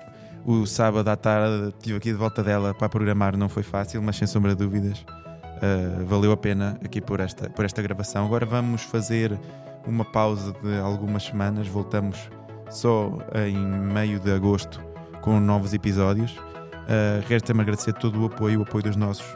[0.48, 1.74] o sábado à tarde.
[1.76, 3.36] Estive aqui de volta dela para programar.
[3.36, 7.50] Não foi fácil, mas sem sombra de dúvidas, uh, valeu a pena aqui por esta,
[7.50, 8.24] por esta gravação.
[8.24, 9.38] Agora vamos fazer
[9.86, 11.68] uma pausa de algumas semanas.
[11.68, 12.30] Voltamos
[12.70, 13.12] só
[13.46, 14.80] em meio de agosto
[15.20, 16.32] com novos episódios.
[16.32, 19.26] Uh, Resta-me agradecer todo o apoio, o apoio dos nossos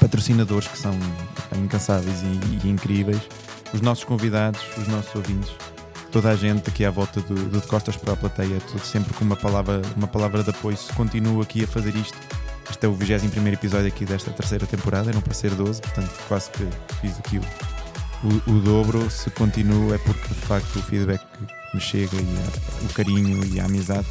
[0.00, 0.92] patrocinadores que são
[1.56, 3.22] incansáveis e, e, incríveis,
[3.72, 5.54] os nossos convidados, os nossos ouvintes,
[6.10, 9.12] toda a gente aqui à volta do, do de Costas para a Plateia, tudo sempre
[9.14, 10.76] com uma palavra, uma palavra de apoio.
[10.76, 12.16] Se continuo aqui a fazer isto,
[12.70, 16.50] este é o 21 episódio aqui desta terceira temporada, não para ser 12, portanto quase
[16.50, 16.66] que
[17.00, 19.10] fiz aqui o, o, o dobro.
[19.10, 23.44] Se continuo é porque de facto o feedback que me chega e a, o carinho
[23.44, 24.06] e a amizade,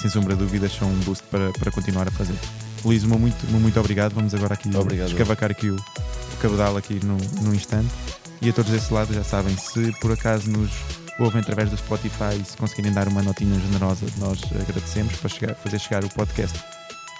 [0.00, 2.36] sem sombra de dúvidas, são um boost para, para continuar a fazer.
[2.84, 4.14] Luís, muito, muito obrigado.
[4.14, 5.08] Vamos agora aqui obrigado.
[5.08, 7.92] escavacar aqui o, o cabedal aqui no, no instante.
[8.40, 10.70] E a todos desse lado já sabem, se por acaso nos
[11.18, 15.78] ouvem através do Spotify, se conseguirem dar uma notinha generosa, nós agradecemos para chegar, fazer
[15.78, 16.58] chegar o podcast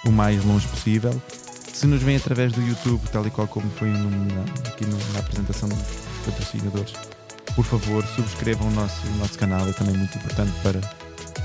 [0.05, 1.21] o mais longe possível.
[1.73, 4.97] Se nos veem através do YouTube, tal e qual como foi no, na, aqui no,
[5.13, 5.79] na apresentação dos
[6.25, 6.93] patrocinadores,
[7.55, 10.79] por favor, subscrevam o nosso, o nosso canal, é também muito importante para,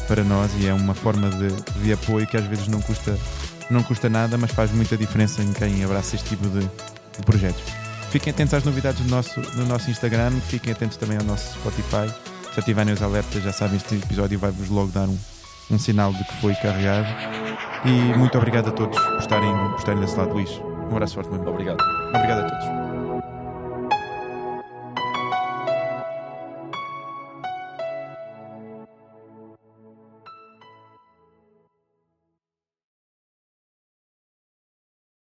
[0.06, 1.48] para nós e é uma forma de,
[1.82, 3.18] de apoio que às vezes não custa
[3.70, 7.62] não custa nada, mas faz muita diferença em quem abraça este tipo de, de projetos.
[8.10, 12.12] Fiquem atentos às novidades do nosso, no nosso Instagram, fiquem atentos também ao nosso Spotify.
[12.54, 15.18] Se ativarem os alertas, já sabem, este episódio vai-vos logo dar um,
[15.72, 17.08] um sinal de que foi carregado.
[17.84, 20.50] E muito obrigado a todos por estarem, por estarem desse lado, Luís.
[20.88, 21.50] Um abraço forte, meu amigo.
[21.50, 21.80] Obrigado.
[22.14, 22.83] Obrigado a todos.